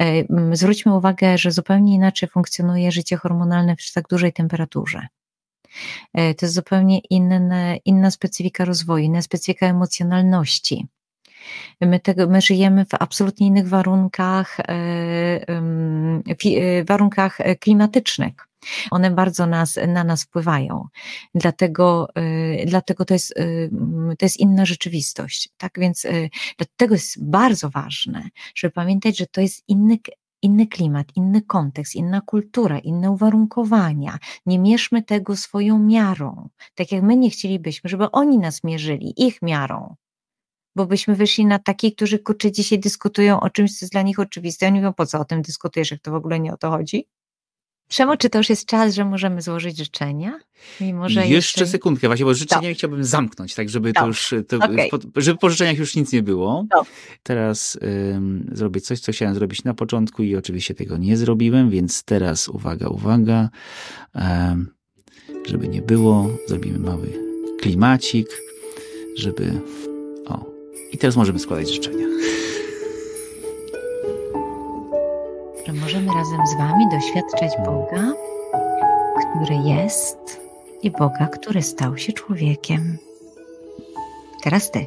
[0.00, 5.06] E, zwróćmy uwagę, że zupełnie inaczej funkcjonuje życie hormonalne przy tak dużej temperaturze.
[6.14, 10.86] To jest zupełnie inne, inna specyfika rozwoju, inna specyfika emocjonalności.
[11.80, 18.34] My, tego, my żyjemy w absolutnie innych warunkach, e, e, warunkach klimatycznych.
[18.90, 20.88] One bardzo nas, na nas wpływają.
[21.34, 23.34] Dlatego, e, dlatego to, jest,
[24.18, 25.48] to jest inna rzeczywistość.
[25.56, 26.06] Tak więc
[26.58, 29.98] dlatego jest bardzo ważne, żeby pamiętać, że to jest inny,
[30.42, 34.18] inny klimat, inny kontekst, inna kultura, inne uwarunkowania.
[34.46, 39.42] Nie mierzmy tego swoją miarą, tak jak my nie chcielibyśmy, żeby oni nas mierzyli ich
[39.42, 39.94] miarą
[40.76, 44.18] bo byśmy wyszli na takich, którzy kurczę dzisiaj dyskutują o czymś, co jest dla nich
[44.18, 44.66] oczywiste.
[44.66, 47.06] Oni mówią, po co o tym dyskutujesz, jak to w ogóle nie o to chodzi?
[47.88, 50.40] Przemo, czy to już jest czas, że możemy złożyć życzenia?
[50.80, 54.56] Mimo, że jeszcze, jeszcze sekundkę, właśnie, bo życzenia chciałbym zamknąć, tak żeby to już, to,
[54.56, 54.88] okay.
[55.16, 56.66] żeby po życzeniach już nic nie było.
[57.22, 57.78] Teraz
[58.12, 62.48] um, zrobię coś, co chciałem zrobić na początku i oczywiście tego nie zrobiłem, więc teraz
[62.48, 63.48] uwaga, uwaga,
[64.14, 64.74] um,
[65.46, 67.12] żeby nie było, zrobimy mały
[67.60, 68.28] klimacik,
[69.16, 69.60] żeby
[70.92, 72.06] i teraz możemy składać życzenia.
[75.66, 78.12] Że możemy razem z Wami doświadczać Boga,
[79.20, 80.40] który jest
[80.82, 82.98] i Boga, który stał się człowiekiem.
[84.42, 84.86] Teraz Ty.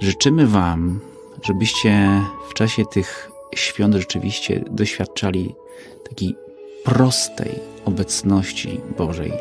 [0.00, 1.00] Życzymy Wam,
[1.42, 5.54] żebyście w czasie tych świąt rzeczywiście doświadczali
[6.08, 6.36] takiej
[6.84, 9.32] prostej obecności Bożej,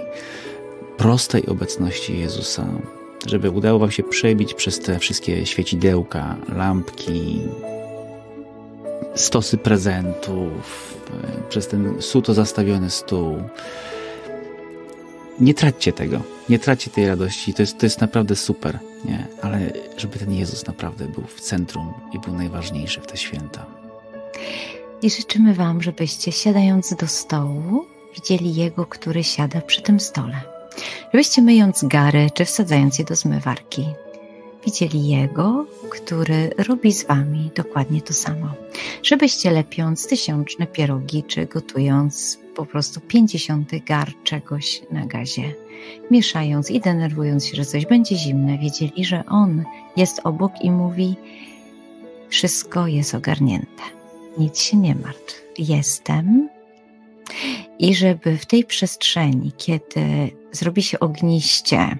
[0.97, 2.67] prostej obecności Jezusa,
[3.25, 7.39] żeby udało Wam się przebić przez te wszystkie świecidełka, lampki,
[9.15, 10.93] stosy prezentów,
[11.49, 13.37] przez ten suto zastawiony stół.
[15.39, 19.27] Nie traćcie tego, nie traćcie tej radości, to jest, to jest naprawdę super, nie?
[19.41, 23.65] ale żeby ten Jezus naprawdę był w centrum i był najważniejszy w te święta.
[25.01, 27.85] I życzymy Wam, żebyście siadając do stołu
[28.15, 30.52] widzieli Jego, który siada przy tym stole
[31.13, 33.85] żebyście myjąc gary czy wsadzając je do zmywarki,
[34.65, 38.49] widzieli Jego, który robi z Wami dokładnie to samo.
[39.03, 45.53] Żebyście lepiąc tysiączne pierogi, czy gotując po prostu pięćdziesiąty gar czegoś na gazie,
[46.11, 49.63] mieszając i denerwując się, że coś będzie zimne, wiedzieli, że On
[49.97, 51.15] jest obok i mówi:
[52.29, 53.83] Wszystko jest ogarnięte,
[54.37, 55.43] nic się nie martw.
[55.57, 56.49] Jestem,
[57.79, 61.97] i żeby w tej przestrzeni, kiedy zrobi się ogniście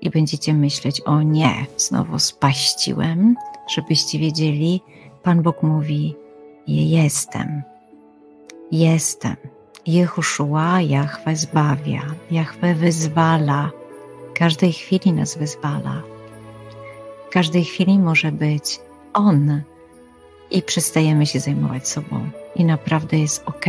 [0.00, 3.36] i będziecie myśleć, o nie, znowu spaściłem,
[3.74, 4.80] żebyście wiedzieli,
[5.22, 6.16] Pan Bóg mówi,
[6.66, 7.62] jestem,
[8.72, 9.36] jestem.
[9.86, 13.70] Jehoszua, Jahwe zbawia, Jahwe wyzwala,
[14.34, 16.02] każdej chwili nas wyzwala.
[17.26, 18.80] W każdej chwili może być
[19.12, 19.62] On
[20.50, 23.64] i przestajemy się zajmować sobą i naprawdę jest ok.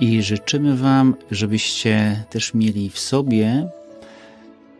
[0.00, 3.68] I życzymy Wam, żebyście też mieli w sobie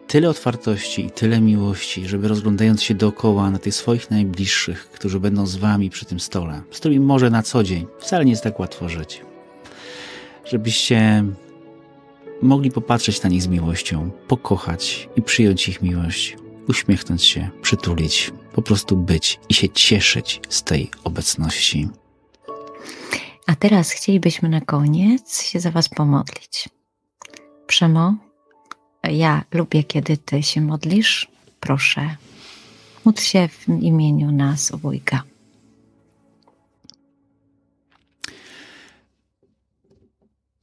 [0.06, 5.46] tyle otwartości i tyle miłości, żeby rozglądając się dookoła na tych swoich najbliższych, którzy będą
[5.46, 8.60] z Wami przy tym stole, z którymi może na co dzień wcale nie jest tak
[8.60, 9.22] łatwo żyć,
[10.44, 11.24] żebyście
[12.42, 16.36] mogli popatrzeć na nich z miłością, pokochać i przyjąć ich miłość
[16.68, 21.88] uśmiechnąć się, przytulić, po prostu być i się cieszyć z tej obecności.
[23.50, 26.68] A teraz chcielibyśmy na koniec się za Was pomodlić.
[27.66, 28.14] Przemo,
[29.04, 31.28] ja lubię, kiedy Ty się modlisz.
[31.60, 32.16] Proszę,
[33.04, 35.22] módl się w imieniu nas obojga.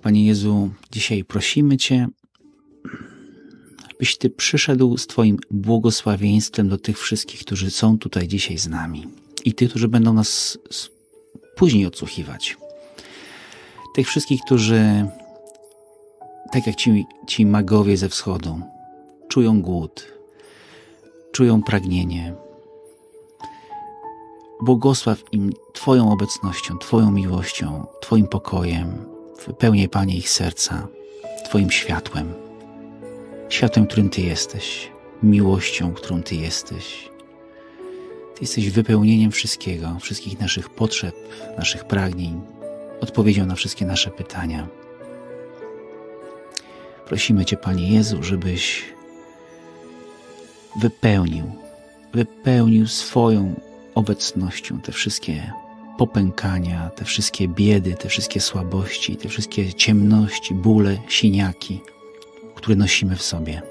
[0.01, 2.07] Panie Jezu, dzisiaj prosimy Cię,
[3.99, 9.07] byś Ty przyszedł z Twoim błogosławieństwem do tych wszystkich, którzy są tutaj dzisiaj z nami
[9.45, 10.57] i tych, którzy będą nas
[11.55, 12.57] później odsłuchiwać.
[13.98, 15.06] Tych wszystkich, którzy,
[16.52, 18.61] tak jak ci, ci magowie ze wschodu,
[19.28, 20.14] czują głód,
[21.32, 22.34] czują pragnienie.
[24.61, 29.06] Błogosław im Twoją obecnością, Twoją miłością, Twoim pokojem.
[29.48, 30.88] Wypełniaj, Panie, ich serca
[31.45, 32.34] Twoim światłem
[33.49, 34.91] światłem, którym Ty jesteś,
[35.24, 37.10] miłością, którą Ty jesteś.
[38.36, 41.15] Ty jesteś wypełnieniem wszystkiego, wszystkich naszych potrzeb,
[41.57, 42.41] naszych pragnień,
[43.02, 44.68] odpowiedzią na wszystkie nasze pytania.
[47.06, 48.86] Prosimy Cię, Panie Jezu, żebyś
[50.82, 51.52] wypełnił,
[52.14, 53.60] wypełnił swoją
[53.95, 55.52] obecnością te wszystkie
[55.98, 61.82] popękania, te wszystkie biedy, te wszystkie słabości, te wszystkie ciemności, bóle, siniaki
[62.57, 63.61] które nosimy w sobie.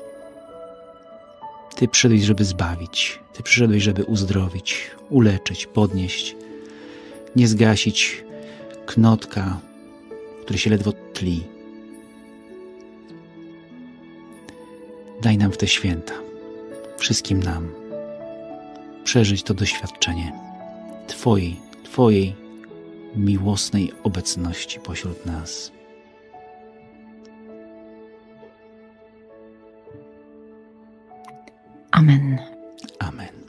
[1.77, 6.37] Ty przyszedłeś, żeby zbawić, Ty przyszedłeś, żeby uzdrowić, uleczyć, podnieść,
[7.37, 8.25] nie zgasić
[8.87, 9.61] knotka,
[10.43, 11.45] który się ledwo tli.
[15.23, 16.15] Daj nam w te święta,
[16.99, 17.69] wszystkim nam,
[19.05, 20.33] przeżyć to doświadczenie
[21.07, 22.35] Twojej, Twojej
[23.17, 25.73] miłosnej obecności pośród nas.
[31.91, 32.39] Amen.
[32.99, 33.46] Amen.